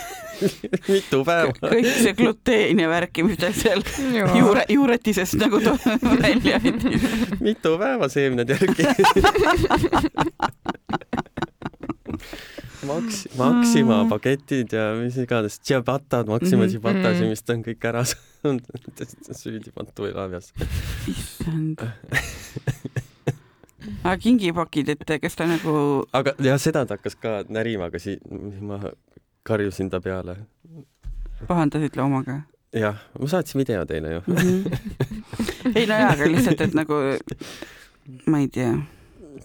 [0.88, 1.53] mitu päeva.
[1.62, 3.83] kõik see gluteen ja värki, mis ta seal
[4.37, 5.61] juure, juuretisest nagu
[6.23, 7.07] välja andis.
[7.40, 8.90] mitu päeva seemned järgi
[12.88, 14.11] Maks-, Maxima mm.
[14.12, 17.29] paketid ja mis iganes, tšabatad, Maxima mm -hmm.
[17.29, 18.62] mis ta on kõik ära saanud
[19.42, 20.52] süüdi pantuvõilaavjas.
[21.09, 21.81] issand
[24.05, 28.20] aga kingipakid, et kas ta nagu aga jah, seda ta hakkas ka närima, aga siis
[28.61, 28.81] ma
[29.42, 30.37] karjusin ta peale.
[31.46, 32.42] pahandasid loomaga?
[32.72, 34.37] jah, ma saatsin video teile ju mm.
[34.37, 35.72] -hmm.
[35.74, 36.94] ei no jaa, aga lihtsalt, et nagu
[38.26, 38.76] ma ei tea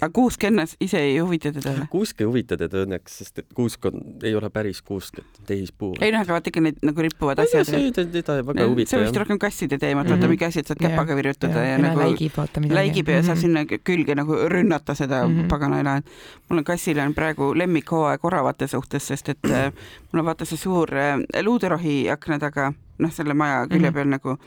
[0.01, 1.87] aga kuusk ennast ise ei huvita teda või?
[1.93, 5.93] kuusk ei huvita teda õnneks, sest et kuusk on, ei ole päris kuusk, et tehispuu.
[6.01, 7.69] ei noh, aga vaata ikka need nagu rippuvad asjad.
[7.69, 8.89] see teda väga ei huvita.
[8.89, 10.33] see on vist rohkem kasside teema, et vaata mm -hmm.
[10.35, 12.79] mingi asi, et saad käpaga virutada ja, ja nagu läigib, vaata midagi.
[12.79, 15.47] läigib ja saab sinna külge nagu rünnata seda -hmm.
[15.47, 16.01] pagana ela.
[16.49, 19.71] mul on kassil on praegu lemmikhooaeg oravate suhtes, sest et äh,
[20.11, 24.13] mul on vaata see suur äh, luuderohi akna taga noh, selle maja külje peal mm
[24.13, 24.19] -hmm.
[24.19, 24.37] nagu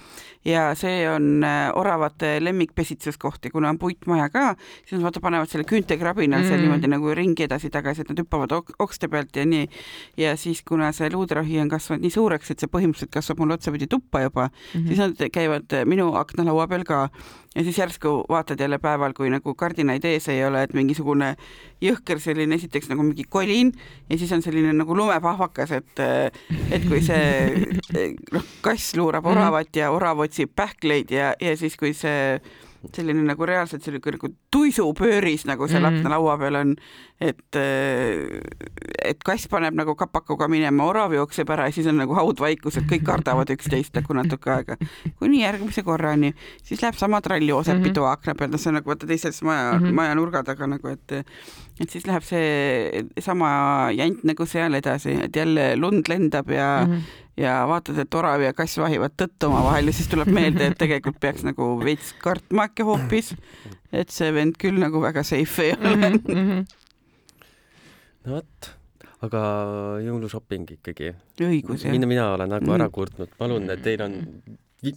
[0.45, 4.55] ja see on äh, oravate lemmikpesitsuskoht ja kuna on puitmaja ka,
[4.85, 6.49] siis nad vaata panevad selle küüntekrabina mm -hmm.
[6.49, 6.69] seal mhm.
[6.69, 9.69] niimoodi nagu ringi edasi-tagasi, et nad hüppavad ok okste pealt ja nii.
[10.17, 13.87] ja siis, kuna see luuderohi on kasvanud nii suureks, et see põhimõtteliselt kasvab mul otsapidi
[13.87, 14.87] tuppa juba mm, -hmm.
[14.87, 17.09] siis nad käivad minu aknalaua peal ka
[17.55, 21.37] ja siis järsku vaatad jälle päeval, kui nagu kardinaid ees ei ole, et mingisugune
[21.83, 23.73] jõhker selline esiteks nagu mingi kolin
[24.11, 26.01] ja siis on selline nagu lumepahvakas, et
[26.71, 27.67] et kui see
[28.35, 32.39] noh, kass luurab oravat ja orav otsib pähkleid ja, ja siis, kui see
[32.93, 35.99] selline nagu reaalselt selline nagu tuisupööris nagu seal mm -hmm.
[35.99, 36.75] aknalaua peal on,
[37.21, 37.57] et
[39.05, 42.85] et kass paneb nagu kapakuga minema, orav jookseb ära ja siis on nagu haudvaikus, et
[42.91, 44.77] kõik kardavad üksteist nagu natuke aega.
[45.19, 48.13] kuni järgmise korrani, siis läheb sama trall Joosep Pidu mm -hmm.
[48.13, 49.93] akna peal, see on nagu vaata teises maja mm, -hmm.
[49.93, 51.13] maja nurga taga nagu, et
[51.81, 56.93] et siis läheb see sama jant nagu seal edasi, et jälle lund lendab ja mm
[56.93, 60.79] -hmm ja vaatad, et orav ja kass vahivad tõtt omavahel ja siis tuleb meelde, et
[60.79, 63.33] tegelikult peaks nagu veits kartma äkki hoopis,
[63.93, 66.19] et see vend küll nagu väga safe ei ole mm.
[66.35, 66.67] -hmm.
[68.25, 68.71] no vot,
[69.27, 69.41] aga
[70.05, 71.15] jõulushopping ikkagi.
[71.41, 71.95] õigus, jah.
[71.97, 74.21] mina, mina olen nagu ära kurtnud, palun, teil on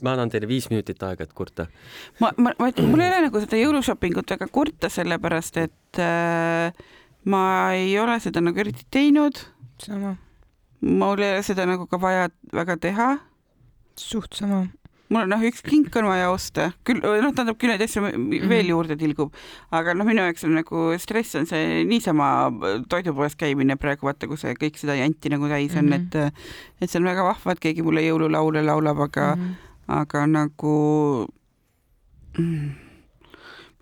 [0.03, 1.67] ma annan teile viis minutit aega, et kurta.
[2.19, 6.85] ma, ma, ma, mul ei ole nagu seda jõulushoppingut väga kurta, sellepärast et äh,
[7.25, 9.41] ma ei ole seda nagu eriti teinud.
[9.81, 10.15] sama
[10.81, 13.07] mul ei ole seda nagu ka vaja väga teha.
[13.97, 14.67] suht sama.
[15.09, 18.49] mul on noh, üks kink on vaja osta, küll noh, tähendab küll neid asju mhm.
[18.51, 19.35] veel juurde tilgub,
[19.71, 22.27] aga noh, minu jaoks on nagu stress on see niisama
[22.91, 26.27] toidupoes käimine praegu vaata, kui see kõik seda janti nagu täis on mm, -hmm.
[26.27, 29.95] et et see on väga vahva, et keegi mulle jõululaule laulab, aga mm, -hmm.
[30.01, 30.75] aga nagu
[32.37, 32.75] mm,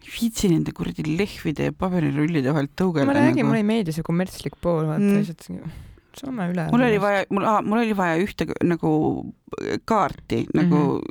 [0.05, 3.10] viitsi nende kuradi lehvide ja paberirullide vahelt tõugelda.
[3.10, 5.81] ma räägin nagu..., mulle ei meeldi see kommertslik pool, vaata mm.
[6.19, 6.69] Saame üle.
[6.71, 8.91] mul oli vaja, mul, mul oli vaja ühte nagu
[9.86, 10.63] kaarti mm, -hmm.
[10.63, 11.01] nagu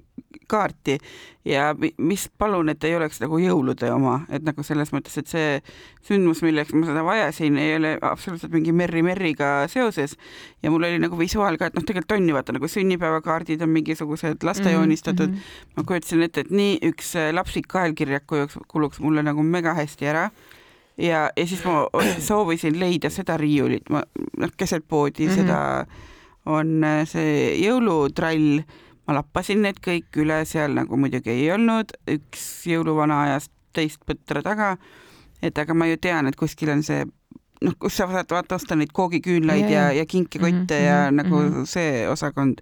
[0.49, 0.99] kaarti
[1.45, 5.61] ja mis palun, et ei oleks nagu jõulude oma, et nagu selles mõttes, et see
[6.05, 10.17] sündmus, milleks ma seda vajasin, ei ole absoluutselt mingi Merry Merryga seoses
[10.63, 13.73] ja mul oli nagu visuaal ka, et noh, tegelikult on ju vaata nagu sünnipäevakaardid on
[13.77, 15.37] mingisugused laste mhm, joonistatud mm.
[15.37, 15.73] -hmm.
[15.77, 20.29] ma kujutasin ette, et nii üks lapsik kaelkirjaku kuluks mulle nagu mega hästi ära
[20.99, 21.87] ja, ja siis ma
[22.29, 24.03] soovisin leida seda riiulit, ma
[24.39, 25.37] noh, keset poodi mm -hmm.
[25.41, 25.87] seda
[26.47, 28.63] on äh, see jõulutrall
[29.07, 34.43] ma lappasin need kõik üle, seal nagu muidugi ei olnud, üks jõuluvana ajas teist põtra
[34.43, 34.77] taga.
[35.43, 37.05] et aga ma ju tean, et kuskil on see
[37.65, 40.97] noh, kus sa saad vaata osta neid koogiküünlaid ja, ja, ja kinkikotte mm -hmm, ja
[40.97, 41.23] mm -hmm.
[41.23, 41.65] nagu mhm.
[41.65, 42.61] see osakond.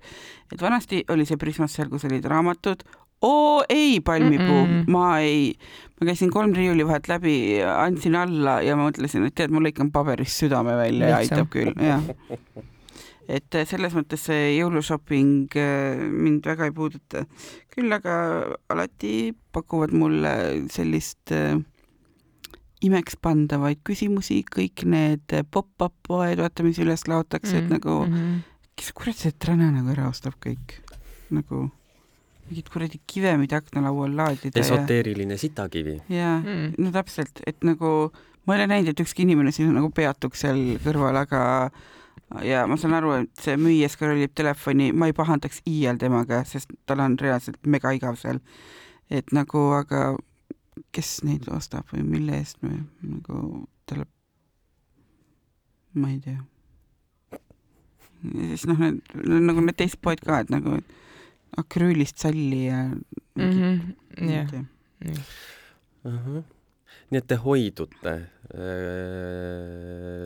[0.53, 2.83] et vanasti oli see Prismas seal, kus olid raamatud.
[3.22, 4.90] Oo ei, palmipuu mm, -mm.
[4.90, 5.54] ma ei,
[6.00, 10.42] ma käisin kolm riiulivahet läbi, andsin alla ja ma mõtlesin, et tead, ma lõikan paberist
[10.44, 12.02] südame välja ja aitab küll, jah
[13.32, 17.24] et selles mõttes see jõulushopping äh, mind väga ei puuduta.
[17.72, 18.14] küll aga
[18.72, 20.32] alati pakuvad mulle
[20.72, 21.61] sellist äh,
[22.82, 27.64] imekspandavaid küsimusi, kõik need pop-up poed, vaata, mis üles laotakse mm, -hmm.
[27.64, 28.40] et nagu mm -hmm.
[28.76, 30.82] kes kurat see träna nagu ära ostab kõik,
[31.30, 31.70] nagu
[32.53, 34.61] mingid kuradi kivemid aknalaual laadida.
[34.61, 35.41] esoteeriline ja...
[35.41, 35.97] sitakivi.
[36.12, 38.12] jaa mm., no täpselt, et nagu
[38.47, 41.43] ma ei ole näinud, et ükski inimene siin nagu peatuks seal kõrval, aga
[42.45, 46.73] ja ma saan aru, et see müüja scrollib telefoni, ma ei pahandaks iial temaga, sest
[46.88, 48.41] tal on reaalselt mega igav seal.
[49.12, 50.15] et nagu, aga
[50.93, 54.07] kes neid ostab või mille eest me nagu talle,
[55.95, 56.41] ma ei tea.
[58.23, 60.81] ja siis noh, need nagu need teised poed ka, et nagu
[61.57, 63.51] akrüülist salli ja mm.
[63.51, 63.79] -hmm.
[64.31, 64.53] jah.
[67.11, 68.23] nii et te hoidute äh,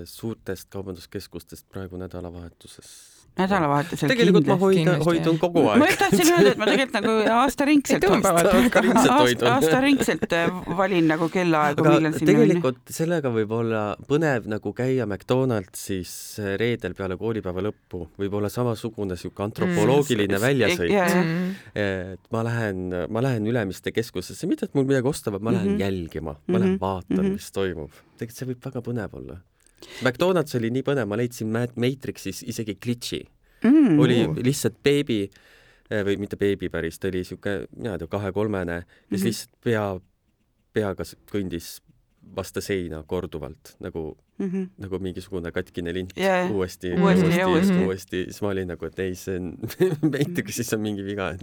[0.05, 5.81] suurtest kaubanduskeskustest praegu nädalavahetuses nädalavahetusel tegelikult kindlasti, ma hoidan, hoidun kogu aeg.
[5.81, 11.85] ma just tahtsin öelda, et ma tegelikult nagu aastaringselt aasta, aastaringselt äh, valin nagu kellaaegu,
[11.85, 12.96] millal sinna tegelikult minna.
[12.99, 19.18] sellega võib olla põnev nagu käia McDonaldsis äh, reedel peale koolipäeva lõppu, võib olla samasugune
[19.20, 20.46] sihuke antropoloogiline mm.
[20.46, 21.12] väljasõit yeah..
[21.77, 25.75] et ma lähen, ma lähen Ülemiste keskusesse, mitte et mul midagi osta, vaid ma lähen
[25.75, 25.85] mm -hmm.
[25.85, 26.64] jälgima, ma mm -hmm.
[26.64, 27.37] lähen vaatan mm, -hmm.
[27.37, 27.92] mis toimub.
[28.16, 29.38] tegelikult see võib väga põnev olla
[30.03, 33.23] McDonalds oli nii põnev, ma leidsin Matrixis isegi glitch'i
[33.65, 33.99] mm..
[34.03, 38.77] oli lihtsalt beebi eh, või mitte beebi päris, ta oli siuke, mina ei tea, kahe-kolmene,
[38.83, 39.25] kes mm -hmm.
[39.31, 39.87] lihtsalt pea,
[40.77, 41.67] peaga kõndis
[42.37, 44.69] vastu seina korduvalt nagu mm, -hmm.
[44.79, 46.51] nagu mingisugune katkine lint yeah.
[46.51, 49.55] uuesti, uuesti, uuesti, uuesti, uuesti, siis ma olin nagu, et ei, see on
[50.12, 51.33] Matrixis on mingi viga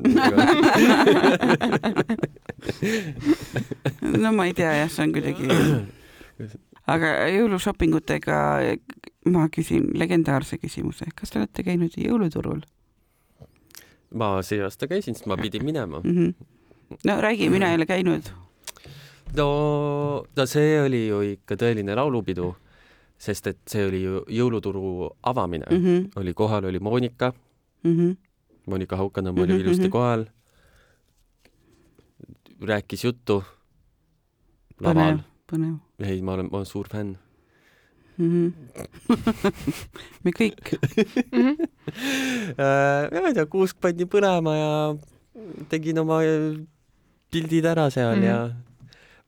[4.24, 5.48] no ma ei tea jah, see on kuidagi
[6.88, 8.38] aga jõulušopingutega
[9.32, 12.64] ma küsin legendaarse küsimuse, kas te olete käinud jõuluturul?
[14.14, 16.18] ma see aasta käisin, sest ma pidin minema mm.
[16.18, 16.98] -hmm.
[17.06, 18.30] no räägi, mina ei ole käinud.
[19.38, 22.56] no, no see oli ju ikka tõeline laulupidu,
[23.18, 26.12] sest et see oli ju jõuluturu avamine mm, -hmm.
[26.16, 27.34] oli kohal, oli Monika
[27.84, 28.16] mm, -hmm.
[28.66, 29.62] Monika Haukanõmm oli mm -hmm.
[29.62, 30.26] ilusti kohal,
[32.62, 33.44] rääkis juttu
[34.80, 35.18] laval.
[35.54, 37.16] Põnev ei, ma olen, ma olen suur fänn
[38.18, 38.30] mm.
[38.30, 38.52] -hmm.
[40.24, 40.74] me kõik
[41.32, 41.56] mm.
[42.58, 43.22] -hmm.
[43.22, 44.72] ma ei tea, kuusk pandi põlema ja
[45.70, 46.22] tegin oma
[47.34, 48.28] pildid ära seal mm -hmm.
[48.28, 48.38] ja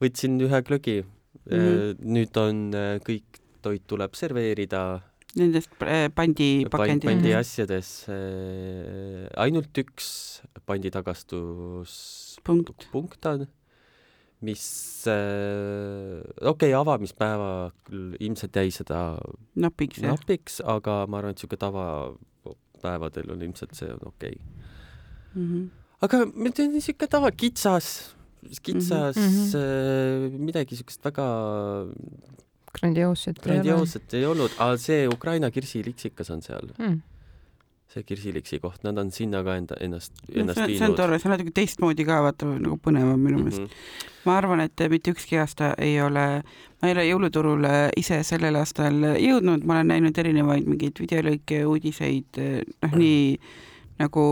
[0.01, 1.57] võtsin ühe glögi mm.
[1.57, 2.05] -hmm.
[2.17, 5.01] nüüd on äh, kõik toit tuleb serveerida.
[5.35, 7.09] Nendest äh, pandipakenditest?
[7.09, 7.89] pandi asjades
[9.35, 10.07] ainult üks
[10.65, 13.47] panditagastus punkt, punkt on
[14.45, 14.65] mis
[15.12, 17.49] äh, okei okay,, avamispäeva
[17.88, 18.99] küll ilmselt jäi seda
[19.62, 24.43] napiks, napiks, aga ma arvan, et niisugune tavapäevadel on ilmselt see on okei okay.
[25.34, 25.47] mm.
[25.49, 25.65] -hmm.
[26.08, 28.15] aga niisugune tava, kitsas,
[28.62, 30.39] kitsas mm -hmm.
[30.39, 31.27] midagi niisugust väga
[33.43, 37.01] grandioosset ei olnud, aga see Ukraina kirsiliksikas on seal mm
[37.93, 40.80] see Kirsiliksi koht, nad on sinna ka enda, ennast, ennast no, viinud.
[40.80, 43.67] see on tore, see on natuke teistmoodi ka, vaata nagu põnevam minu meelest mm.
[43.67, 44.15] -hmm.
[44.26, 46.26] ma arvan, et mitte ükski aasta ei ole,
[46.82, 52.41] ma ei ole jõuluturule ise sellel aastal jõudnud, ma olen näinud erinevaid mingeid videolõike, uudiseid,
[52.82, 53.39] noh, nii
[54.00, 54.26] nagu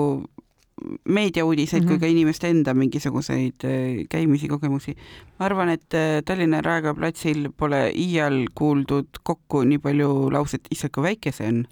[1.05, 1.87] meediauudiseid mm -hmm.
[1.87, 2.01] kui mhm.
[2.01, 4.95] ka inimeste enda mingisuguseid äh, käimisi, kogemusi.
[5.39, 10.91] ma arvan, et äh, Tallinna Raekoja platsil pole iial kuuldud kokku nii palju lauset, issand
[10.93, 11.65] kui väike see on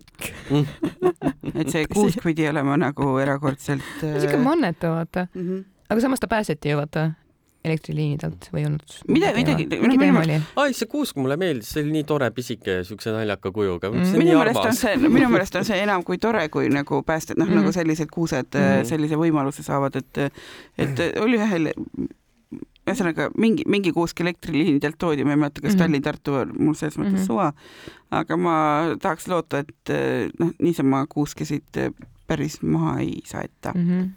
[1.59, 3.83] et see kuusk pidi olema nagu erakordselt.
[3.99, 5.41] siuke äh, mannetu, vaata mm.
[5.41, 5.63] -hmm.
[5.89, 7.11] aga samas ta pääseti ju, vaata
[7.65, 8.93] elektriliinidelt või olnud?
[9.11, 10.37] mida, midagi, mingi teema oli?
[10.63, 14.15] ai, see kuusk mulle meeldis, see oli nii tore pisike siukse naljaka kujuga mm..
[14.17, 17.49] minu meelest on see, minu meelest on see enam kui tore, kui nagu päästjad, noh
[17.49, 17.61] mm.
[17.61, 18.87] nagu sellised kuused mm.
[18.89, 20.23] sellise võimaluse saavad, et,
[20.81, 21.71] et oli ühel
[22.81, 25.83] ühesõnaga mingi, mingi kuusk elektriliinidelt toodi, ma ei mäleta, kas mm -hmm.
[25.83, 27.27] Tallinn-Tartu on mul selles mõttes mm -hmm.
[27.27, 27.53] suva,
[28.11, 28.55] aga ma
[29.01, 29.93] tahaks loota, et
[30.39, 31.77] noh, niisama kuuskesid
[32.27, 33.87] päris maha ei saeta mm.
[33.87, 34.09] -hmm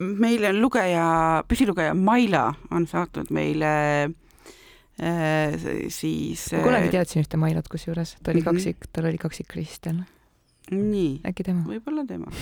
[0.00, 1.06] meile on lugeja,
[1.48, 3.72] püsilugeja Maila on saatnud meile
[5.00, 5.56] äh,
[5.92, 8.52] siis ma kunagi äh, teadsin ühte Mailat kusjuures, ta oli mm -hmm.
[8.56, 10.06] kaksik, tal oli kaksik Kristjan.
[10.70, 11.64] nii, äkki tema?
[11.68, 12.32] võib-olla tema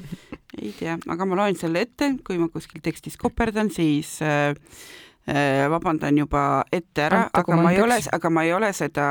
[0.62, 4.56] ei tea, aga ma loen selle ette, kui ma kuskil tekstis koperdan, siis äh, äh,
[5.26, 9.06] vabandan juba ette ära, aga ma ei ole, aga ma ei ole seda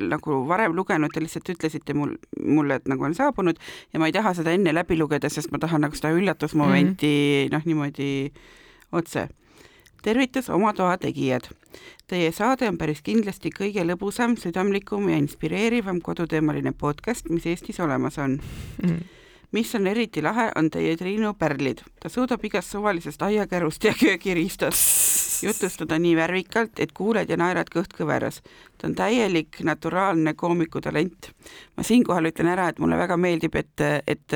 [0.00, 3.60] nagu varem lugenud, te lihtsalt ütlesite mul, mulle, et nagu on saabunud
[3.92, 7.44] ja ma ei taha seda enne läbi lugeda, sest ma tahan nagu seda üllatusmomenti mm
[7.44, 7.52] -hmm.
[7.52, 8.32] noh, niimoodi
[8.92, 9.28] otse.
[10.02, 11.50] tervitus oma toa tegijad.
[12.06, 18.18] Teie saade on päris kindlasti kõige lõbusam, südamlikum ja inspireerivam koduteemaline podcast, mis Eestis olemas
[18.18, 18.40] on
[19.52, 21.80] mis on eriti lahe, on teie Triinu pärlid.
[22.00, 27.94] ta suudab igast suvalisest aiakärust ja köögiriistast jutustada nii värvikalt, et kuuled ja naerad kõht
[27.96, 28.42] kõveras.
[28.78, 31.30] ta on täielik naturaalne koomikutalent.
[31.76, 34.34] ma siinkohal ütlen ära, et mulle väga meeldib, et, et,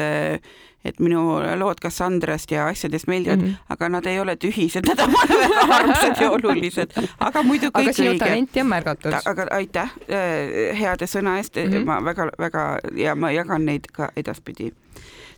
[0.84, 3.46] et minu lood Cassandrast ja asjadest meeldivad mm.
[3.46, 3.56] -hmm.
[3.68, 6.90] aga nad ei ole tühised, nad on väga armsad ja olulised.
[7.18, 9.14] aga muidu aga kõik sinu õige talenti on märgatud.
[9.24, 11.72] aga aitäh äh, heade sõna eest mm.
[11.72, 11.84] -hmm.
[11.84, 14.72] ma väga-väga ja ma jagan neid ka edaspidi.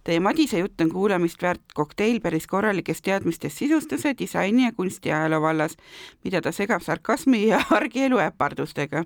[0.05, 5.76] Teie Madise jutt on kuulamist väärt kokteil päris korralikest teadmistest sisustuse, disaini ja kunstiajaloo vallas,
[6.24, 9.05] mida ta segab sarkasmi ja argielu äpardustega.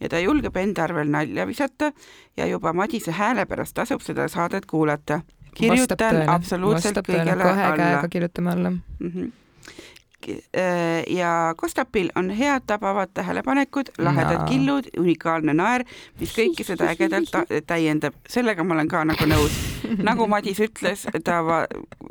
[0.00, 1.92] ja ta julgeb enda arvel nalja visata
[2.36, 5.20] ja juba Madise hääle pärast tasub seda saadet kuulata.
[5.54, 8.70] kirjutan absoluutselt kõigele kahe alla käega kirjutame alla.
[8.70, 8.80] mm.
[9.00, 9.32] -hmm.
[11.10, 14.46] Ja Kostapil on head tabavad tähelepanekud, lahedad Jaa.
[14.46, 15.84] killud, unikaalne naer,
[16.20, 17.32] mis kõike seda ägedalt
[17.66, 18.14] täiendab.
[18.28, 19.56] sellega ma olen ka nagu nõus.
[20.02, 21.40] nagu Madis ütles, ta,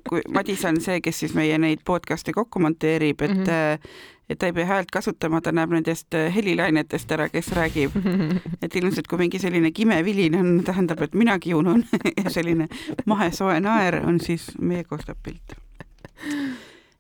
[0.10, 3.44] kui Madis on see, kes siis meie neid podcast'e kokku monteerib, et mm.
[3.44, 3.90] -hmm.
[4.30, 7.92] et ta ei pea häält kasutama, ta näeb nendest helilainetest ära, kes räägib.
[8.64, 11.86] et ilmselt, kui mingi selline kime vilin on, tähendab, et mina kiunun
[12.24, 12.68] ja selline
[13.06, 15.58] mahesoe naer on siis meie Kostapilt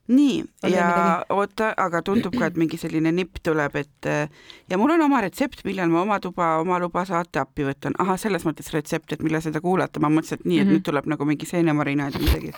[0.07, 4.29] nii, ja oota, aga tundub ka, et mingi selline nipp tuleb, et äh,
[4.69, 7.93] ja mul on oma retsept, millal ma oma tuba, oma luba saate appi võtan.
[7.99, 10.73] ahah, selles mõttes retsept, et millal seda kuulata, ma mõtlesin, et nii, et Mhm.
[10.75, 12.51] nüüd tuleb nagu mingi seenemarinaad või midagi.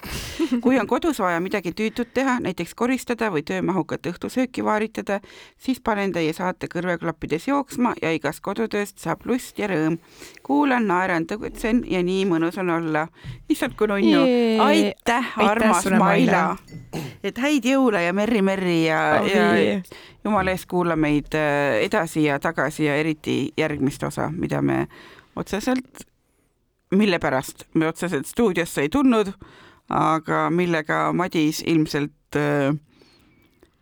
[0.62, 5.20] kui on kodus vaja midagi tüütut teha, näiteks koristada või töömahukat õhtusööki vaaritada,
[5.58, 9.98] siis panen teie saate kõrvaklappides jooksma ja igast kodutööst saab lust ja rõõm.
[10.44, 13.08] kuulan, naeran, tõgutsen ja nii mõnus on olla.
[13.50, 14.22] issand, kui nunnu.
[14.64, 16.58] Aitäh, armas sulle, Maila.
[17.24, 19.48] et häid jõule ja merri-merri ja, ja
[20.24, 24.86] jumala eest kuula meid äh, edasi ja tagasi ja eriti järgmist osa, mida me
[25.36, 26.04] otseselt,
[26.96, 29.32] mille pärast me otseselt stuudiosse ei tulnud,
[29.94, 32.74] aga millega Madis ilmselt äh,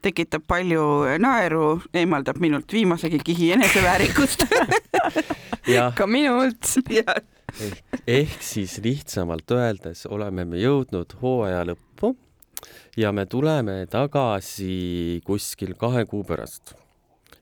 [0.06, 0.84] tekitab palju
[1.22, 4.46] naeru, eemaldab minult viimasegi kihi eneseväärikust.
[5.98, 6.76] Ka minult.
[6.94, 7.16] ja
[8.08, 12.14] ehk siis lihtsamalt öeldes oleme me jõudnud hooaja lõppu
[12.98, 16.74] ja me tuleme tagasi kuskil kahe kuu pärast.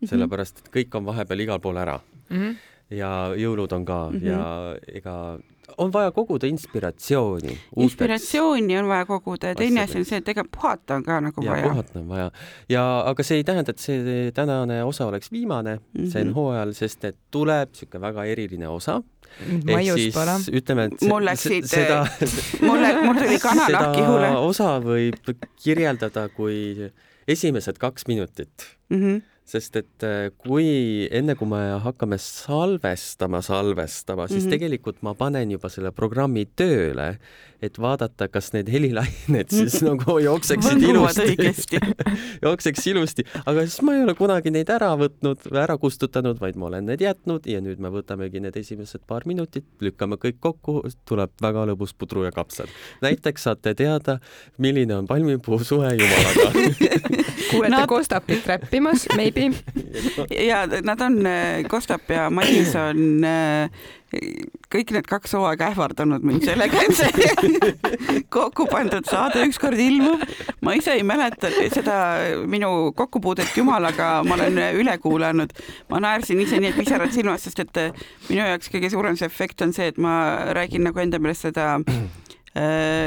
[0.03, 0.09] Mhm.
[0.09, 1.99] sellepärast, et kõik on vahepeal igal pool ära
[2.29, 2.55] Mhm.
[2.89, 4.19] ja jõulud on ka mm.
[4.19, 4.27] -hmm.
[4.27, 5.39] ja ega
[5.77, 7.57] on vaja koguda inspiratsiooni.
[7.77, 11.45] inspiratsiooni on vaja koguda ja teine asi on see, et ega puhata on ka nagu
[11.45, 11.69] ja vaja.
[11.69, 12.31] puhata on vaja
[12.69, 16.11] ja aga see ei tähenda, et see tänane osa oleks viimane mm -hmm.
[16.11, 19.01] sel hooajal, sest et tuleb niisugune väga eriline osa.
[19.65, 20.35] maius pole.
[20.59, 22.05] ütleme, et Mul läksid, seda
[22.61, 26.91] mulle, mul tuli kananahk ihule seda osa võib kirjeldada kui
[27.27, 28.53] esimesed kaks minutit,
[28.89, 28.99] mm.
[28.99, 29.21] -hmm.
[29.45, 34.47] Sest et äh, kui enne, kui me hakkame salvestama, salvestama, siis mm.
[34.47, 34.55] -hmm.
[34.55, 37.17] tegelikult ma panen juba selle programmi tööle,
[37.63, 41.35] et vaadata, kas need helilained siis nagu jookseksid ilusti
[42.45, 46.55] jookseks ilusti, aga siis ma ei ole kunagi neid ära võtnud või ära kustutanud, vaid
[46.55, 50.81] ma olen need jätnud ja nüüd me võtamegi need esimesed paar minutit, lükkame kõik kokku,
[51.05, 52.71] tuleb väga lõbus pudru ja kapsad.
[53.01, 54.19] näiteks saate teada,
[54.57, 56.51] milline on palmipuu suhe jumalaga.
[57.53, 59.05] kuulete Nad- Kostapit räppimas,
[59.35, 59.55] maybe.
[60.49, 61.19] ja nad on,
[61.69, 63.83] Kostap ja Madis on äh,
[64.73, 67.69] kõik need kaks hooaega ähvardanud mind sellega, et see
[68.35, 70.23] kokku pandud saade ükskord ilmub.
[70.65, 71.97] ma ise ei mäleta seda
[72.49, 75.53] minu kokkupuudet Jumalaga, ma olen üle kuulanud.
[75.89, 79.29] ma naersin ise nii, et pisarad silmas, sest et äh, minu jaoks kõige suurem see
[79.29, 80.15] efekt on see, et ma
[80.57, 82.03] räägin nagu enda meelest seda äh,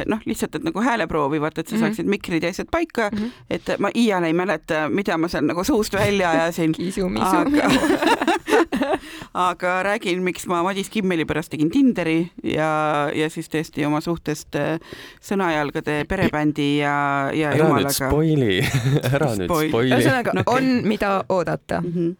[0.07, 1.85] noh, lihtsalt, et nagu hääleproovi, vaata, et sa Mhm.
[1.85, 3.29] saaksid mikrid ja asjad paika Mhm.
[3.51, 6.75] et ma iial ei mäleta, mida ma seal nagu suust välja ajasin.
[7.21, 7.69] aga,
[9.47, 14.57] aga räägin, miks ma Madis Kimmeli pärast tegin Tinderi ja, ja siis tõesti oma suhtest
[14.57, 14.79] äh,
[15.23, 18.11] Sõnajalgade perebändi ja, ja ära nüüd Jumalaga.
[18.11, 18.59] spoili,
[19.15, 19.71] ära nüüd Spoil.
[19.71, 19.95] spoili.
[19.95, 20.57] ühesõnaga No okei.
[20.57, 21.81] on, mida oodata.
[21.83, 22.17] Mhm.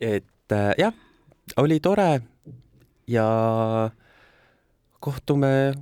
[0.00, 0.92] et äh, jah,
[1.56, 2.20] oli tore
[3.08, 3.90] ja
[5.00, 5.74] kohtume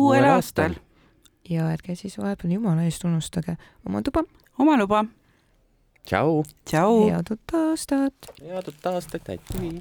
[0.00, 0.74] uuel aastal.
[1.50, 4.24] ja ärge siis vahepeal jumala eest unustage oma tuba.
[4.58, 5.04] oma luba.
[6.06, 6.98] tšau, tšau.
[7.10, 8.34] head uut aastat.
[8.42, 9.80] head uut aastat, aitäh.